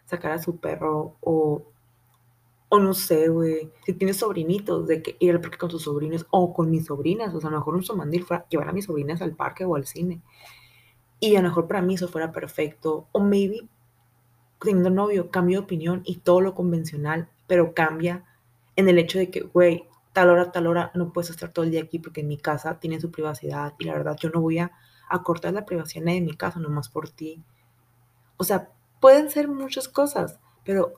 Sacar 0.06 0.30
a 0.30 0.38
su 0.38 0.58
perro 0.58 1.16
o 1.20 1.64
o 2.72 2.78
no 2.78 2.94
sé, 2.94 3.28
güey, 3.28 3.68
si 3.84 3.94
tienes 3.94 4.18
sobrinitos, 4.18 4.86
de 4.86 5.02
que 5.02 5.16
ir 5.18 5.32
al 5.32 5.40
parque 5.40 5.58
con 5.58 5.70
tus 5.70 5.82
sobrinos 5.82 6.26
o 6.30 6.54
con 6.54 6.70
mis 6.70 6.86
sobrinas. 6.86 7.34
O 7.34 7.40
sea, 7.40 7.48
a 7.48 7.50
lo 7.50 7.58
mejor 7.58 7.74
un 7.74 7.82
somandil 7.82 8.22
fuera 8.22 8.46
llevar 8.48 8.68
a 8.68 8.72
mis 8.72 8.84
sobrinas 8.84 9.20
al 9.22 9.34
parque 9.34 9.64
o 9.64 9.74
al 9.74 9.86
cine. 9.86 10.22
Y 11.18 11.34
a 11.34 11.42
lo 11.42 11.48
mejor 11.48 11.66
para 11.66 11.82
mí 11.82 11.94
eso 11.94 12.06
fuera 12.06 12.30
perfecto. 12.30 13.08
O 13.10 13.18
maybe, 13.18 13.68
teniendo 14.60 14.90
novio, 14.90 15.32
cambio 15.32 15.58
de 15.58 15.64
opinión 15.64 16.02
y 16.04 16.18
todo 16.18 16.40
lo 16.40 16.54
convencional, 16.54 17.28
pero 17.48 17.74
cambia 17.74 18.24
en 18.76 18.88
el 18.88 18.98
hecho 18.98 19.18
de 19.18 19.30
que, 19.30 19.40
güey, 19.40 19.89
tal 20.12 20.30
hora, 20.30 20.52
tal 20.52 20.66
hora 20.66 20.90
no 20.94 21.12
puedes 21.12 21.30
estar 21.30 21.52
todo 21.52 21.64
el 21.64 21.70
día 21.70 21.82
aquí 21.82 21.98
porque 21.98 22.20
en 22.20 22.28
mi 22.28 22.36
casa 22.36 22.80
tiene 22.80 23.00
su 23.00 23.10
privacidad 23.10 23.74
y 23.78 23.84
la 23.84 23.94
verdad 23.94 24.16
yo 24.20 24.30
no 24.30 24.40
voy 24.40 24.58
a, 24.58 24.72
a 25.08 25.22
cortar 25.22 25.52
la 25.52 25.64
privacidad 25.64 26.06
de 26.06 26.20
mi 26.20 26.36
casa 26.36 26.58
nomás 26.60 26.88
por 26.88 27.10
ti. 27.10 27.42
O 28.36 28.44
sea, 28.44 28.70
pueden 29.00 29.30
ser 29.30 29.48
muchas 29.48 29.88
cosas, 29.88 30.38
pero 30.64 30.94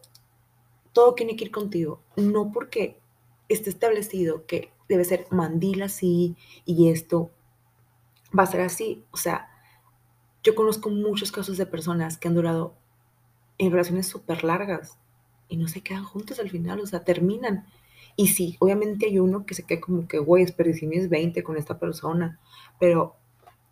todo 0.92 1.14
tiene 1.14 1.36
que 1.36 1.44
ir 1.44 1.50
contigo, 1.50 2.02
no 2.16 2.52
porque 2.52 3.00
esté 3.48 3.70
establecido 3.70 4.46
que 4.46 4.72
debe 4.88 5.04
ser 5.04 5.26
mandil 5.30 5.82
así 5.82 6.36
y 6.64 6.90
esto 6.90 7.30
va 8.36 8.44
a 8.44 8.46
ser 8.46 8.60
así. 8.60 9.04
O 9.10 9.16
sea, 9.16 9.48
yo 10.42 10.54
conozco 10.54 10.90
muchos 10.90 11.32
casos 11.32 11.56
de 11.56 11.66
personas 11.66 12.18
que 12.18 12.28
han 12.28 12.34
durado 12.34 12.74
en 13.58 13.70
relaciones 13.70 14.08
súper 14.08 14.44
largas 14.44 14.98
y 15.48 15.56
no 15.56 15.68
se 15.68 15.82
quedan 15.82 16.04
juntos 16.04 16.40
al 16.40 16.50
final, 16.50 16.80
o 16.80 16.86
sea, 16.86 17.04
terminan. 17.04 17.66
Y 18.16 18.28
sí, 18.28 18.56
obviamente 18.60 19.06
hay 19.06 19.18
uno 19.18 19.46
que 19.46 19.54
se 19.54 19.64
queda 19.64 19.80
como 19.80 20.06
que, 20.06 20.18
güey, 20.18 20.44
desperdicié 20.44 20.88
mis 20.88 21.08
20 21.08 21.42
con 21.42 21.56
esta 21.56 21.78
persona, 21.78 22.38
pero, 22.78 23.16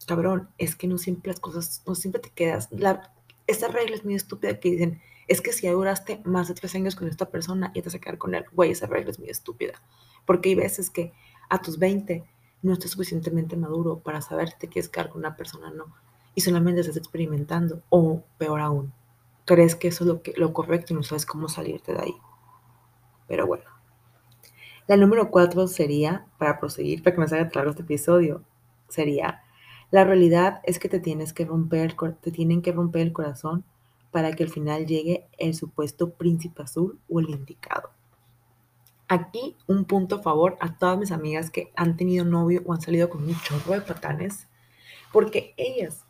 cabrón, 0.06 0.48
es 0.58 0.76
que 0.76 0.86
no 0.86 0.98
siempre 0.98 1.30
las 1.30 1.40
cosas, 1.40 1.82
no 1.86 1.94
siempre 1.94 2.20
te 2.20 2.30
quedas. 2.30 2.68
La, 2.70 3.12
esa 3.46 3.68
regla 3.68 3.96
es 3.96 4.04
muy 4.04 4.14
estúpida 4.14 4.58
que 4.58 4.70
dicen, 4.70 5.00
es 5.28 5.40
que 5.40 5.52
si 5.52 5.62
ya 5.62 5.72
duraste 5.72 6.20
más 6.24 6.48
de 6.48 6.54
tres 6.54 6.74
años 6.74 6.96
con 6.96 7.06
esta 7.08 7.30
persona 7.30 7.70
y 7.74 7.82
te 7.82 7.88
vas 7.88 7.94
a 7.94 8.00
quedar 8.00 8.18
con 8.18 8.34
él, 8.34 8.44
güey, 8.52 8.72
esa 8.72 8.86
regla 8.86 9.10
es 9.10 9.18
muy 9.18 9.28
estúpida. 9.28 9.80
Porque 10.26 10.48
hay 10.48 10.54
veces 10.56 10.90
que 10.90 11.12
a 11.48 11.60
tus 11.62 11.78
20 11.78 12.24
no 12.62 12.72
estás 12.72 12.90
suficientemente 12.90 13.56
maduro 13.56 14.00
para 14.00 14.22
saber 14.22 14.48
si 14.48 14.58
te 14.58 14.68
quieres 14.68 14.88
quedar 14.88 15.10
con 15.10 15.20
una 15.20 15.36
persona 15.36 15.68
o 15.68 15.74
no. 15.74 15.94
Y 16.34 16.40
solamente 16.40 16.80
estás 16.80 16.96
experimentando. 16.96 17.82
O 17.90 18.24
peor 18.38 18.60
aún, 18.60 18.92
crees 19.44 19.76
que 19.76 19.88
eso 19.88 20.04
es 20.04 20.08
lo, 20.08 20.22
que, 20.22 20.32
lo 20.36 20.52
correcto 20.52 20.92
y 20.92 20.96
no 20.96 21.02
sabes 21.02 21.26
cómo 21.26 21.48
salirte 21.48 21.92
de 21.92 22.00
ahí. 22.00 22.14
Pero 23.28 23.46
bueno. 23.46 23.69
La 24.90 24.96
número 24.96 25.30
cuatro 25.30 25.68
sería, 25.68 26.26
para 26.36 26.58
proseguir, 26.58 27.04
para 27.04 27.14
que 27.14 27.20
me 27.20 27.28
salga 27.28 27.48
claro 27.48 27.70
este 27.70 27.82
episodio, 27.82 28.42
sería, 28.88 29.44
la 29.92 30.02
realidad 30.02 30.60
es 30.64 30.80
que 30.80 30.88
te 30.88 30.98
tienes 30.98 31.32
que 31.32 31.44
romper, 31.44 31.94
te 32.20 32.32
tienen 32.32 32.60
que 32.60 32.72
romper 32.72 33.02
el 33.02 33.12
corazón 33.12 33.62
para 34.10 34.32
que 34.32 34.42
al 34.42 34.48
final 34.48 34.86
llegue 34.86 35.28
el 35.38 35.54
supuesto 35.54 36.10
príncipe 36.14 36.64
azul 36.64 36.98
o 37.08 37.20
el 37.20 37.30
indicado. 37.30 37.90
Aquí 39.06 39.54
un 39.68 39.84
punto 39.84 40.16
a 40.16 40.22
favor 40.22 40.56
a 40.58 40.76
todas 40.76 40.98
mis 40.98 41.12
amigas 41.12 41.50
que 41.50 41.70
han 41.76 41.96
tenido 41.96 42.24
novio 42.24 42.60
o 42.66 42.72
han 42.72 42.80
salido 42.80 43.10
con 43.10 43.22
un 43.22 43.40
chorro 43.42 43.74
de 43.74 43.82
patanes, 43.82 44.48
porque 45.12 45.54
ellas 45.56 46.04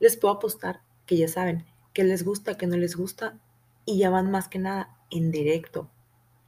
les 0.00 0.16
puedo 0.16 0.34
apostar 0.34 0.80
que 1.06 1.16
ya 1.16 1.28
saben 1.28 1.66
que 1.92 2.02
les 2.02 2.24
gusta, 2.24 2.56
que 2.56 2.66
no 2.66 2.76
les 2.76 2.96
gusta, 2.96 3.38
y 3.84 3.98
ya 3.98 4.10
van 4.10 4.32
más 4.32 4.48
que 4.48 4.58
nada 4.58 4.98
en 5.08 5.30
directo 5.30 5.88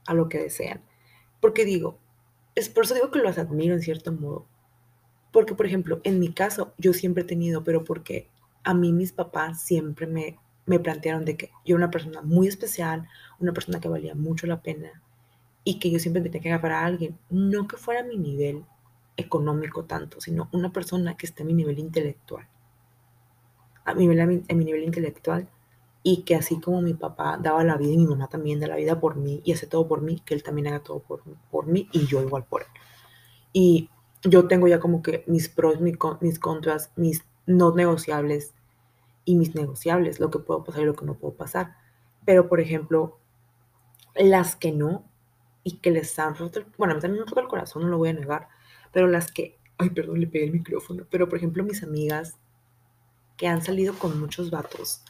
a 0.04 0.14
lo 0.14 0.28
que 0.28 0.38
desean. 0.38 0.80
Porque 1.46 1.64
digo, 1.64 1.98
es 2.54 2.68
por 2.68 2.84
eso 2.84 2.94
digo 2.94 3.10
que 3.10 3.20
los 3.20 3.38
admiro 3.38 3.74
en 3.74 3.82
cierto 3.82 4.12
modo. 4.12 4.46
Porque, 5.32 5.54
por 5.54 5.66
ejemplo, 5.66 6.00
en 6.04 6.18
mi 6.18 6.32
caso, 6.32 6.72
yo 6.78 6.92
siempre 6.92 7.22
he 7.22 7.26
tenido, 7.26 7.62
pero 7.62 7.84
porque 7.84 8.28
a 8.64 8.74
mí 8.74 8.92
mis 8.92 9.12
papás 9.12 9.62
siempre 9.62 10.06
me 10.06 10.38
me 10.66 10.80
plantearon 10.80 11.24
de 11.24 11.36
que 11.36 11.46
yo 11.64 11.76
era 11.76 11.84
una 11.86 11.90
persona 11.90 12.22
muy 12.22 12.48
especial, 12.48 13.08
una 13.38 13.52
persona 13.52 13.80
que 13.80 13.88
valía 13.88 14.14
mucho 14.14 14.46
la 14.46 14.60
pena 14.60 15.02
y 15.64 15.78
que 15.78 15.90
yo 15.90 15.98
siempre 15.98 16.22
tenía 16.22 16.40
que 16.40 16.52
agarrar 16.52 16.82
a 16.82 16.86
alguien, 16.86 17.18
no 17.30 17.66
que 17.66 17.76
fuera 17.76 18.02
mi 18.02 18.18
nivel 18.18 18.64
económico 19.16 19.84
tanto, 19.84 20.20
sino 20.20 20.48
una 20.52 20.72
persona 20.72 21.16
que 21.16 21.26
esté 21.26 21.42
a 21.42 21.46
mi 21.46 21.54
nivel 21.54 21.78
intelectual. 21.78 22.46
A 23.84 23.94
mi, 23.94 24.06
a 24.18 24.26
mi, 24.26 24.64
nivel 24.64 24.82
intelectual 24.82 25.48
y 26.08 26.22
que 26.22 26.36
así 26.36 26.60
como 26.60 26.82
mi 26.82 26.94
papá 26.94 27.36
daba 27.36 27.64
la 27.64 27.76
vida 27.76 27.90
y 27.90 27.96
mi 27.96 28.06
mamá 28.06 28.28
también 28.28 28.60
da 28.60 28.68
la 28.68 28.76
vida 28.76 29.00
por 29.00 29.16
mí 29.16 29.40
y 29.44 29.52
hace 29.52 29.66
todo 29.66 29.88
por 29.88 30.02
mí, 30.02 30.22
que 30.24 30.34
él 30.34 30.44
también 30.44 30.68
haga 30.68 30.78
todo 30.78 31.00
por, 31.00 31.24
por 31.50 31.66
mí 31.66 31.88
y 31.90 32.06
yo 32.06 32.22
igual 32.22 32.44
por 32.44 32.62
él. 32.62 32.68
Y 33.52 33.90
yo 34.22 34.46
tengo 34.46 34.68
ya 34.68 34.78
como 34.78 35.02
que 35.02 35.24
mis 35.26 35.48
pros, 35.48 35.80
mis, 35.80 35.96
mis 36.20 36.38
contras, 36.38 36.92
mis 36.94 37.24
no 37.44 37.74
negociables 37.74 38.54
y 39.24 39.34
mis 39.34 39.56
negociables, 39.56 40.20
lo 40.20 40.30
que 40.30 40.38
puedo 40.38 40.62
pasar 40.62 40.82
y 40.82 40.84
lo 40.84 40.94
que 40.94 41.04
no 41.04 41.14
puedo 41.14 41.34
pasar. 41.34 41.74
Pero, 42.24 42.48
por 42.48 42.60
ejemplo, 42.60 43.18
las 44.14 44.54
que 44.54 44.70
no 44.70 45.10
y 45.64 45.78
que 45.78 45.90
les 45.90 46.16
han 46.20 46.36
roto, 46.36 46.60
el, 46.60 46.66
bueno, 46.78 46.92
a 46.92 46.94
mí 46.94 47.02
también 47.02 47.24
me 47.24 47.28
roto 47.28 47.40
el 47.40 47.48
corazón, 47.48 47.82
no 47.82 47.88
lo 47.88 47.98
voy 47.98 48.10
a 48.10 48.12
negar, 48.12 48.46
pero 48.92 49.08
las 49.08 49.32
que, 49.32 49.58
ay, 49.76 49.90
perdón, 49.90 50.20
le 50.20 50.28
pegué 50.28 50.44
el 50.44 50.52
micrófono, 50.52 51.04
pero 51.10 51.28
por 51.28 51.38
ejemplo, 51.38 51.64
mis 51.64 51.82
amigas 51.82 52.38
que 53.36 53.48
han 53.48 53.60
salido 53.60 53.92
con 53.98 54.20
muchos 54.20 54.52
vatos 54.52 55.02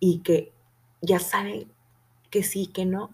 y 0.00 0.20
que 0.20 0.52
ya 1.00 1.20
saben 1.20 1.70
que 2.30 2.42
sí, 2.42 2.66
que 2.66 2.86
no, 2.86 3.10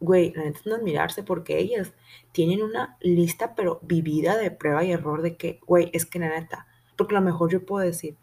güey, 0.00 0.32
la 0.34 0.44
neta 0.44 0.58
es 0.60 0.66
no 0.66 0.74
admirarse 0.74 1.22
porque 1.22 1.58
ellas 1.58 1.92
tienen 2.32 2.62
una 2.62 2.96
lista, 3.00 3.54
pero 3.54 3.80
vivida 3.82 4.36
de 4.36 4.50
prueba 4.50 4.84
y 4.84 4.92
error 4.92 5.22
de 5.22 5.36
que, 5.36 5.60
güey, 5.66 5.90
es 5.92 6.06
que 6.06 6.18
la 6.18 6.28
neta, 6.28 6.66
porque 6.96 7.16
a 7.16 7.20
lo 7.20 7.26
mejor 7.26 7.50
yo 7.50 7.64
puedo 7.64 7.84
decir, 7.84 8.16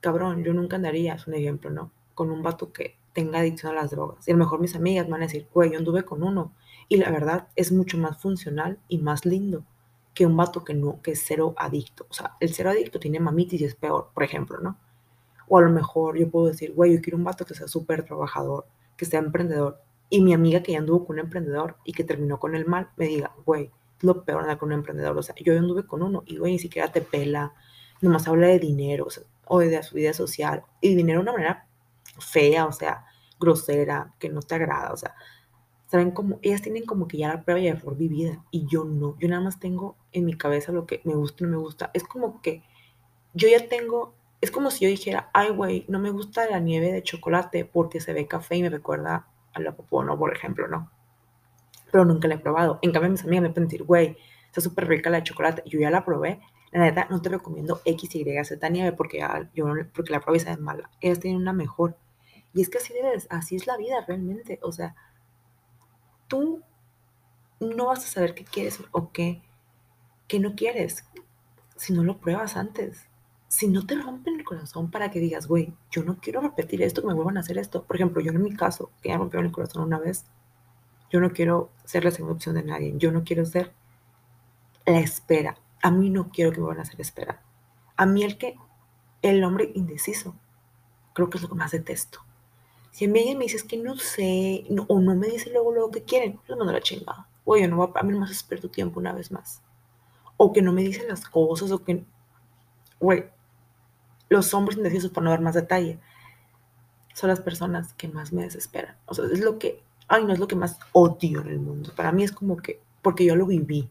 cabrón, 0.00 0.44
yo 0.44 0.52
nunca 0.54 0.76
andaría, 0.76 1.14
es 1.14 1.26
un 1.26 1.34
ejemplo, 1.34 1.70
¿no? 1.70 1.90
Con 2.14 2.30
un 2.30 2.42
vato 2.42 2.72
que 2.72 2.96
tenga 3.12 3.40
adicción 3.40 3.72
a 3.72 3.80
las 3.80 3.90
drogas. 3.90 4.26
Y 4.28 4.30
a 4.30 4.34
lo 4.34 4.44
mejor 4.44 4.60
mis 4.60 4.76
amigas 4.76 5.08
van 5.08 5.22
a 5.22 5.26
decir, 5.26 5.48
güey, 5.52 5.72
yo 5.72 5.78
anduve 5.78 6.04
con 6.04 6.22
uno. 6.22 6.52
Y 6.88 6.98
la 6.98 7.10
verdad 7.10 7.48
es 7.56 7.72
mucho 7.72 7.98
más 7.98 8.20
funcional 8.20 8.78
y 8.88 8.98
más 8.98 9.24
lindo 9.24 9.64
que 10.14 10.26
un 10.26 10.36
vato 10.36 10.64
que 10.64 10.74
no, 10.74 11.00
que 11.02 11.12
es 11.12 11.22
cero 11.26 11.54
adicto. 11.58 12.06
O 12.08 12.14
sea, 12.14 12.36
el 12.40 12.52
cero 12.54 12.70
adicto 12.70 13.00
tiene 13.00 13.20
mamitis 13.20 13.60
y 13.60 13.64
es 13.64 13.74
peor, 13.74 14.10
por 14.14 14.22
ejemplo, 14.22 14.58
¿no? 14.60 14.78
O 15.48 15.58
a 15.58 15.62
lo 15.62 15.70
mejor 15.70 16.18
yo 16.18 16.30
puedo 16.30 16.46
decir, 16.46 16.72
güey, 16.72 16.94
yo 16.94 17.00
quiero 17.00 17.18
un 17.18 17.24
vato 17.24 17.44
que 17.44 17.54
sea 17.54 17.68
súper 17.68 18.04
trabajador, 18.04 18.66
que 18.96 19.04
sea 19.04 19.20
emprendedor. 19.20 19.80
Y 20.08 20.20
mi 20.20 20.34
amiga 20.34 20.62
que 20.62 20.72
ya 20.72 20.78
anduvo 20.78 21.06
con 21.06 21.14
un 21.14 21.20
emprendedor 21.20 21.76
y 21.84 21.92
que 21.92 22.04
terminó 22.04 22.38
con 22.38 22.54
el 22.54 22.66
mal, 22.66 22.90
me 22.96 23.06
diga, 23.06 23.34
güey, 23.44 23.70
lo 24.00 24.24
peor 24.24 24.42
andar 24.42 24.58
con 24.58 24.68
un 24.68 24.74
emprendedor. 24.74 25.16
O 25.16 25.22
sea, 25.22 25.34
yo 25.42 25.56
anduve 25.56 25.86
con 25.86 26.02
uno 26.02 26.22
y, 26.26 26.38
güey, 26.38 26.52
ni 26.52 26.58
siquiera 26.58 26.92
te 26.92 27.00
pela, 27.00 27.54
nomás 28.00 28.28
habla 28.28 28.48
de 28.48 28.58
dinero, 28.58 29.06
o 29.06 29.10
sea, 29.10 29.24
o 29.46 29.60
de 29.60 29.82
su 29.82 29.94
vida 29.96 30.12
social, 30.12 30.64
y 30.80 30.94
dinero 30.94 31.20
de 31.20 31.22
una 31.22 31.32
manera 31.32 31.68
fea, 32.18 32.66
o 32.66 32.72
sea, 32.72 33.04
grosera, 33.38 34.14
que 34.18 34.28
no 34.28 34.40
te 34.40 34.54
agrada, 34.54 34.92
o 34.92 34.96
sea, 34.96 35.14
saben 35.86 36.10
cómo, 36.10 36.38
ellas 36.42 36.62
tienen 36.62 36.84
como 36.84 37.06
que 37.06 37.18
ya 37.18 37.28
la 37.28 37.44
prueba 37.44 37.60
y 37.60 37.68
error 37.68 37.96
vivida, 37.96 38.44
y 38.50 38.66
yo 38.66 38.84
no, 38.84 39.16
yo 39.18 39.28
nada 39.28 39.42
más 39.42 39.60
tengo 39.60 39.96
en 40.12 40.24
mi 40.24 40.34
cabeza 40.34 40.72
lo 40.72 40.86
que 40.86 41.00
me 41.04 41.14
gusta 41.14 41.44
y 41.44 41.46
no 41.46 41.52
me 41.52 41.62
gusta, 41.62 41.90
es 41.94 42.04
como 42.04 42.42
que 42.42 42.62
yo 43.34 43.48
ya 43.48 43.68
tengo, 43.68 44.14
es 44.40 44.50
como 44.50 44.70
si 44.70 44.84
yo 44.84 44.90
dijera, 44.90 45.30
ay, 45.32 45.50
güey, 45.50 45.84
no 45.88 45.98
me 45.98 46.10
gusta 46.10 46.48
la 46.48 46.60
nieve 46.60 46.92
de 46.92 47.02
chocolate 47.02 47.64
porque 47.64 48.00
se 48.00 48.12
ve 48.12 48.26
café 48.26 48.56
y 48.56 48.62
me 48.62 48.70
recuerda 48.70 49.26
a 49.52 49.60
la 49.60 49.74
no 49.90 50.18
por 50.18 50.34
ejemplo, 50.34 50.68
¿no? 50.68 50.90
Pero 51.90 52.04
nunca 52.04 52.28
la 52.28 52.34
he 52.34 52.38
probado. 52.38 52.78
En 52.82 52.92
cambio, 52.92 53.10
mis 53.10 53.24
amigas 53.24 53.42
me 53.42 53.50
pueden 53.50 53.68
decir, 53.68 53.84
güey, 53.84 54.16
está 54.46 54.60
súper 54.60 54.86
rica 54.86 55.08
la 55.08 55.18
de 55.18 55.24
chocolate. 55.24 55.62
Yo 55.66 55.80
ya 55.80 55.90
la 55.90 56.04
probé 56.04 56.40
la 56.72 56.84
neta, 56.84 57.06
no 57.10 57.22
te 57.22 57.28
recomiendo 57.28 57.80
X, 57.84 58.14
Y, 58.14 58.44
Z 58.44 58.68
nieve 58.68 58.92
porque, 58.92 59.26
yo, 59.54 59.66
porque 59.94 60.12
la 60.12 60.20
prueba 60.20 60.36
es 60.36 60.58
mala. 60.58 60.90
Ellas 61.00 61.20
tienen 61.20 61.40
una 61.40 61.52
mejor. 61.52 61.96
Y 62.52 62.60
es 62.60 62.68
que 62.68 62.78
así, 62.78 62.92
debes, 62.92 63.26
así 63.30 63.56
es 63.56 63.66
la 63.66 63.76
vida 63.76 64.04
realmente. 64.06 64.58
O 64.62 64.72
sea, 64.72 64.94
tú 66.28 66.62
no 67.60 67.86
vas 67.86 68.04
a 68.04 68.08
saber 68.08 68.34
qué 68.34 68.44
quieres 68.44 68.82
o 68.90 69.10
qué, 69.12 69.42
qué 70.28 70.38
no 70.38 70.54
quieres 70.54 71.04
si 71.76 71.92
no 71.92 72.02
lo 72.02 72.18
pruebas 72.18 72.56
antes. 72.56 73.08
Si 73.56 73.68
no 73.68 73.86
te 73.86 73.94
rompen 73.94 74.38
el 74.38 74.44
corazón 74.44 74.90
para 74.90 75.10
que 75.10 75.18
digas, 75.18 75.46
güey, 75.46 75.72
yo 75.90 76.04
no 76.04 76.18
quiero 76.18 76.42
repetir 76.42 76.82
esto, 76.82 77.00
que 77.00 77.08
me 77.08 77.14
vuelvan 77.14 77.38
a 77.38 77.40
hacer 77.40 77.56
esto. 77.56 77.84
Por 77.84 77.96
ejemplo, 77.96 78.20
yo 78.20 78.32
en 78.32 78.42
mi 78.42 78.54
caso, 78.54 78.90
que 79.00 79.08
ya 79.08 79.16
rompieron 79.16 79.46
el 79.46 79.52
corazón 79.52 79.82
una 79.82 79.98
vez, 79.98 80.26
yo 81.10 81.20
no 81.20 81.30
quiero 81.30 81.70
ser 81.84 82.04
la 82.04 82.10
segunda 82.10 82.34
opción 82.34 82.54
de 82.54 82.64
nadie. 82.64 82.92
Yo 82.96 83.12
no 83.12 83.24
quiero 83.24 83.46
ser 83.46 83.72
la 84.84 85.00
espera 85.00 85.56
a 85.86 85.90
mí 85.92 86.10
no 86.10 86.30
quiero 86.30 86.50
que 86.50 86.60
me 86.60 86.66
van 86.66 86.78
a 86.78 86.82
hacer 86.82 87.00
esperar. 87.00 87.40
A 87.96 88.06
mí 88.06 88.24
el 88.24 88.38
que, 88.38 88.56
el 89.22 89.44
hombre 89.44 89.70
indeciso, 89.74 90.34
creo 91.12 91.30
que 91.30 91.38
es 91.38 91.42
lo 91.42 91.48
que 91.48 91.54
más 91.54 91.70
detesto. 91.70 92.20
Si 92.90 93.04
a 93.04 93.08
mí 93.08 93.20
alguien 93.20 93.38
me 93.38 93.44
dice 93.44 93.58
es 93.58 93.62
que 93.62 93.76
no 93.76 93.96
sé, 93.96 94.64
o 94.88 95.00
no 95.00 95.14
me 95.14 95.28
dice 95.28 95.50
luego 95.50 95.72
lo 95.72 95.90
que 95.92 96.02
quieren, 96.02 96.40
yo 96.48 96.56
mando 96.56 96.72
la 96.72 96.80
chingada. 96.80 97.28
Oye, 97.44 97.68
no 97.68 97.78
va, 97.78 98.00
a 98.00 98.02
mí 98.02 98.12
no 98.12 98.18
me 98.18 98.24
haces 98.24 98.42
perder 98.42 98.62
tu 98.62 98.68
tiempo 98.68 98.98
una 98.98 99.12
vez 99.12 99.30
más. 99.30 99.62
O 100.36 100.52
que 100.52 100.60
no 100.60 100.72
me 100.72 100.82
dicen 100.82 101.06
las 101.08 101.24
cosas, 101.24 101.70
o 101.70 101.84
que, 101.84 102.04
güey, 102.98 103.26
los 104.28 104.52
hombres 104.54 104.76
indecisos, 104.76 105.10
por 105.10 105.22
no 105.22 105.30
dar 105.30 105.40
más 105.40 105.54
detalle, 105.54 105.98
son 107.14 107.30
las 107.30 107.40
personas 107.40 107.94
que 107.94 108.08
más 108.08 108.32
me 108.32 108.42
desesperan. 108.42 108.96
O 109.06 109.14
sea, 109.14 109.24
es 109.26 109.40
lo 109.40 109.58
que, 109.58 109.82
ay, 110.08 110.24
no 110.24 110.32
es 110.32 110.38
lo 110.38 110.48
que 110.48 110.56
más 110.56 110.78
odio 110.92 111.40
en 111.40 111.48
el 111.48 111.58
mundo. 111.58 111.92
Para 111.96 112.12
mí 112.12 112.24
es 112.24 112.32
como 112.32 112.56
que, 112.56 112.80
porque 113.02 113.24
yo 113.24 113.36
lo 113.36 113.46
viví 113.46 113.90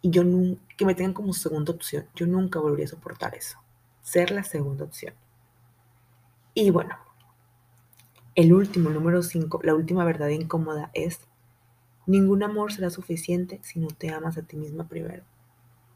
y 0.00 0.10
yo 0.10 0.24
nunca, 0.24 0.62
que 0.76 0.86
me 0.86 0.94
tengan 0.94 1.12
como 1.12 1.32
segunda 1.32 1.72
opción. 1.72 2.06
Yo 2.14 2.26
nunca 2.26 2.60
volvería 2.60 2.86
a 2.86 2.88
soportar 2.88 3.34
eso. 3.34 3.58
Ser 4.00 4.30
la 4.30 4.42
segunda 4.42 4.84
opción. 4.84 5.14
Y 6.54 6.70
bueno, 6.70 6.96
el 8.34 8.52
último, 8.52 8.88
número 8.88 9.22
5, 9.22 9.60
la 9.62 9.74
última 9.74 10.04
verdad 10.04 10.28
incómoda 10.28 10.90
es, 10.94 11.20
ningún 12.06 12.42
amor 12.42 12.72
será 12.72 12.88
suficiente 12.88 13.60
si 13.62 13.78
no 13.78 13.88
te 13.88 14.10
amas 14.10 14.38
a 14.38 14.42
ti 14.42 14.56
misma 14.56 14.88
primero. 14.88 15.24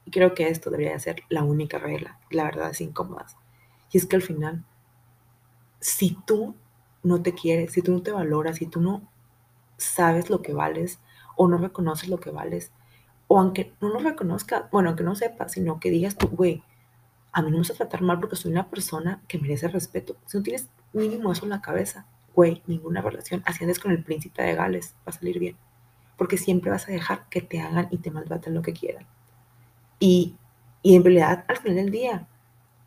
Y 0.05 0.11
creo 0.11 0.35
que 0.35 0.49
esto 0.49 0.71
debería 0.71 0.99
ser 0.99 1.23
la 1.31 1.43
única 1.43 1.79
regla, 1.79 2.19
la 2.31 2.45
verdad 2.45 2.71
es 2.71 2.81
incómoda. 2.83 3.27
Y 3.93 3.99
es 3.99 4.07
que 4.07 4.17
al 4.17 4.23
final, 4.23 4.65
si 5.81 6.17
tú 6.27 6.55
no 7.03 7.23
te 7.23 7.35
quieres, 7.35 7.73
si 7.73 7.83
tú 7.83 7.93
no 7.93 8.03
te 8.03 8.13
valoras, 8.13 8.57
si 8.57 8.67
tú 8.67 8.81
no 8.81 9.03
sabes 9.77 10.31
lo 10.31 10.43
que 10.43 10.53
vales 10.53 10.99
o 11.37 11.49
no 11.49 11.59
reconoces 11.59 12.09
lo 12.09 12.19
que 12.19 12.31
vales, 12.31 12.73
o 13.29 13.39
aunque 13.39 13.73
no 13.81 13.89
lo 13.89 13.99
reconozca, 13.99 14.69
bueno, 14.73 14.91
aunque 14.91 15.05
no 15.05 15.15
sepa, 15.15 15.49
sino 15.49 15.81
que 15.81 15.91
digas 15.91 16.17
tú, 16.17 16.29
güey, 16.29 16.63
a 17.33 17.43
mí 17.43 17.51
no 17.51 17.57
me 17.57 17.59
vas 17.59 17.71
a 17.71 17.75
tratar 17.75 18.03
mal 18.03 18.19
porque 18.19 18.37
soy 18.37 18.53
una 18.53 18.71
persona 18.71 19.21
que 19.29 19.39
merece 19.39 19.69
respeto. 19.69 20.17
Si 20.27 20.39
no 20.39 20.43
tienes 20.43 20.69
mínimo 20.93 21.33
eso 21.33 21.45
en 21.45 21.51
la 21.51 21.61
cabeza, 21.61 22.07
güey, 22.35 22.63
ninguna 22.67 23.03
relación, 23.03 23.43
así 23.45 23.65
andes 23.65 23.79
con 23.79 23.91
el 23.91 24.03
príncipe 24.03 24.43
de 24.43 24.55
Gales, 24.55 24.95
va 25.07 25.11
a 25.11 25.13
salir 25.13 25.39
bien. 25.39 25.57
Porque 26.17 26.39
siempre 26.39 26.71
vas 26.71 26.89
a 26.89 26.93
dejar 26.93 27.29
que 27.29 27.43
te 27.43 27.61
hagan 27.61 27.89
y 27.91 27.99
te 27.99 28.11
maltraten 28.11 28.55
lo 28.55 28.63
que 28.63 28.73
quieran. 28.73 29.07
Y, 29.99 30.35
y 30.83 30.97
en 30.97 31.05
realidad, 31.05 31.45
al 31.49 31.59
final 31.59 31.77
del 31.77 31.91
día, 31.91 32.27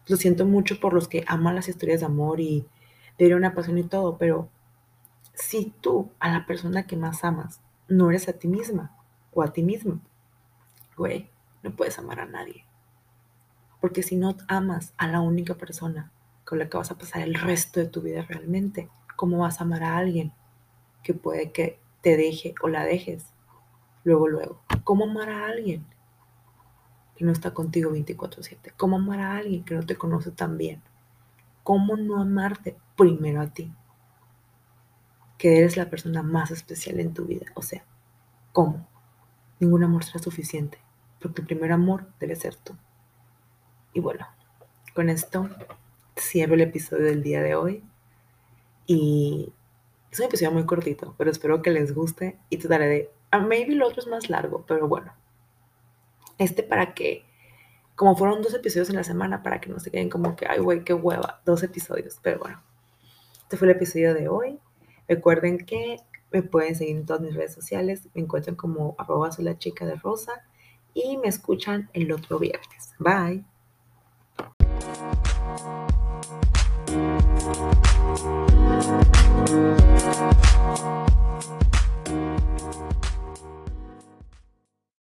lo 0.07 0.17
siento 0.17 0.45
mucho 0.45 0.79
por 0.79 0.93
los 0.93 1.07
que 1.07 1.23
aman 1.27 1.55
las 1.55 1.67
historias 1.67 1.99
de 1.99 2.07
amor 2.07 2.39
y 2.39 2.65
de 3.17 3.35
una 3.35 3.53
pasión 3.53 3.77
y 3.77 3.83
todo, 3.83 4.17
pero 4.17 4.49
si 5.33 5.73
tú 5.81 6.11
a 6.19 6.29
la 6.29 6.45
persona 6.45 6.87
que 6.87 6.95
más 6.95 7.23
amas 7.23 7.61
no 7.87 8.09
eres 8.09 8.29
a 8.29 8.33
ti 8.33 8.47
misma 8.47 8.95
o 9.33 9.43
a 9.43 9.51
ti 9.51 9.61
mismo, 9.61 9.99
güey, 10.97 11.29
no 11.63 11.71
puedes 11.71 11.99
amar 11.99 12.19
a 12.19 12.25
nadie. 12.25 12.65
Porque 13.81 14.03
si 14.03 14.15
no 14.15 14.35
amas 14.47 14.93
a 14.97 15.07
la 15.07 15.21
única 15.21 15.55
persona 15.55 16.11
con 16.45 16.59
la 16.59 16.69
que 16.69 16.77
vas 16.77 16.91
a 16.91 16.97
pasar 16.97 17.21
el 17.21 17.35
resto 17.35 17.79
de 17.79 17.87
tu 17.87 18.01
vida 18.01 18.23
realmente, 18.23 18.89
¿cómo 19.15 19.39
vas 19.39 19.59
a 19.59 19.63
amar 19.63 19.83
a 19.83 19.97
alguien 19.97 20.33
que 21.03 21.13
puede 21.13 21.51
que 21.51 21.79
te 22.01 22.17
deje 22.17 22.55
o 22.61 22.67
la 22.67 22.83
dejes? 22.83 23.25
Luego, 24.03 24.27
luego. 24.27 24.61
¿Cómo 24.83 25.05
amar 25.05 25.29
a 25.29 25.47
alguien 25.47 25.85
no 27.25 27.31
está 27.31 27.53
contigo 27.53 27.91
24/7? 27.91 28.73
¿Cómo 28.77 28.97
amar 28.97 29.19
a 29.19 29.37
alguien 29.37 29.63
que 29.63 29.75
no 29.75 29.85
te 29.85 29.95
conoce 29.95 30.31
tan 30.31 30.57
bien? 30.57 30.81
¿Cómo 31.63 31.97
no 31.97 32.21
amarte 32.21 32.77
primero 32.95 33.41
a 33.41 33.47
ti? 33.47 33.71
Que 35.37 35.59
eres 35.59 35.77
la 35.77 35.89
persona 35.89 36.23
más 36.23 36.51
especial 36.51 36.99
en 36.99 37.13
tu 37.13 37.25
vida. 37.25 37.47
O 37.55 37.61
sea, 37.61 37.83
¿cómo? 38.51 38.87
Ningún 39.59 39.83
amor 39.83 40.03
será 40.03 40.19
suficiente 40.19 40.79
porque 41.21 41.41
el 41.41 41.47
primer 41.47 41.71
amor 41.71 42.07
debe 42.19 42.35
ser 42.35 42.55
tú. 42.55 42.75
Y 43.93 43.99
bueno, 43.99 44.27
con 44.93 45.09
esto 45.09 45.49
cierro 46.17 46.53
el 46.53 46.61
episodio 46.61 47.05
del 47.05 47.23
día 47.23 47.41
de 47.41 47.55
hoy. 47.55 47.83
Y 48.87 49.51
es 50.11 50.19
un 50.19 50.25
episodio 50.25 50.51
muy 50.51 50.65
cortito, 50.65 51.13
pero 51.17 51.29
espero 51.29 51.61
que 51.61 51.71
les 51.71 51.93
guste 51.93 52.39
y 52.49 52.57
trataré 52.57 52.87
de... 52.87 53.11
Uh, 53.31 53.45
maybe 53.45 53.73
el 53.73 53.83
otro 53.83 53.99
es 53.99 54.07
más 54.07 54.29
largo, 54.29 54.65
pero 54.67 54.87
bueno. 54.87 55.13
Este 56.39 56.63
para 56.63 56.95
que, 56.95 57.25
como 57.95 58.15
fueron 58.15 58.41
dos 58.41 58.55
episodios 58.55 58.89
en 58.89 58.95
la 58.95 59.03
semana, 59.03 59.43
para 59.43 59.61
que 59.61 59.69
no 59.69 59.79
se 59.79 59.91
queden 59.91 60.09
como 60.09 60.35
que, 60.35 60.47
ay, 60.47 60.59
güey, 60.59 60.83
qué 60.83 60.95
hueva, 60.95 61.41
dos 61.45 61.61
episodios. 61.61 62.19
Pero 62.23 62.39
bueno, 62.39 62.63
este 63.43 63.57
fue 63.57 63.67
el 63.67 63.75
episodio 63.75 64.15
de 64.15 64.27
hoy. 64.27 64.59
Recuerden 65.07 65.65
que 65.65 65.97
me 66.31 66.41
pueden 66.41 66.75
seguir 66.75 66.95
en 66.95 67.05
todas 67.05 67.21
mis 67.21 67.35
redes 67.35 67.53
sociales. 67.53 68.07
Me 68.13 68.21
encuentran 68.21 68.55
como 68.55 68.95
arroba 68.97 69.31
soy 69.31 69.45
la 69.45 69.57
chica 69.57 69.85
de 69.85 69.95
rosa 69.95 70.43
y 70.93 71.17
me 71.17 71.27
escuchan 71.27 71.89
el 71.93 72.11
otro 72.11 72.39
viernes. 72.39 72.93
Bye. 72.99 73.48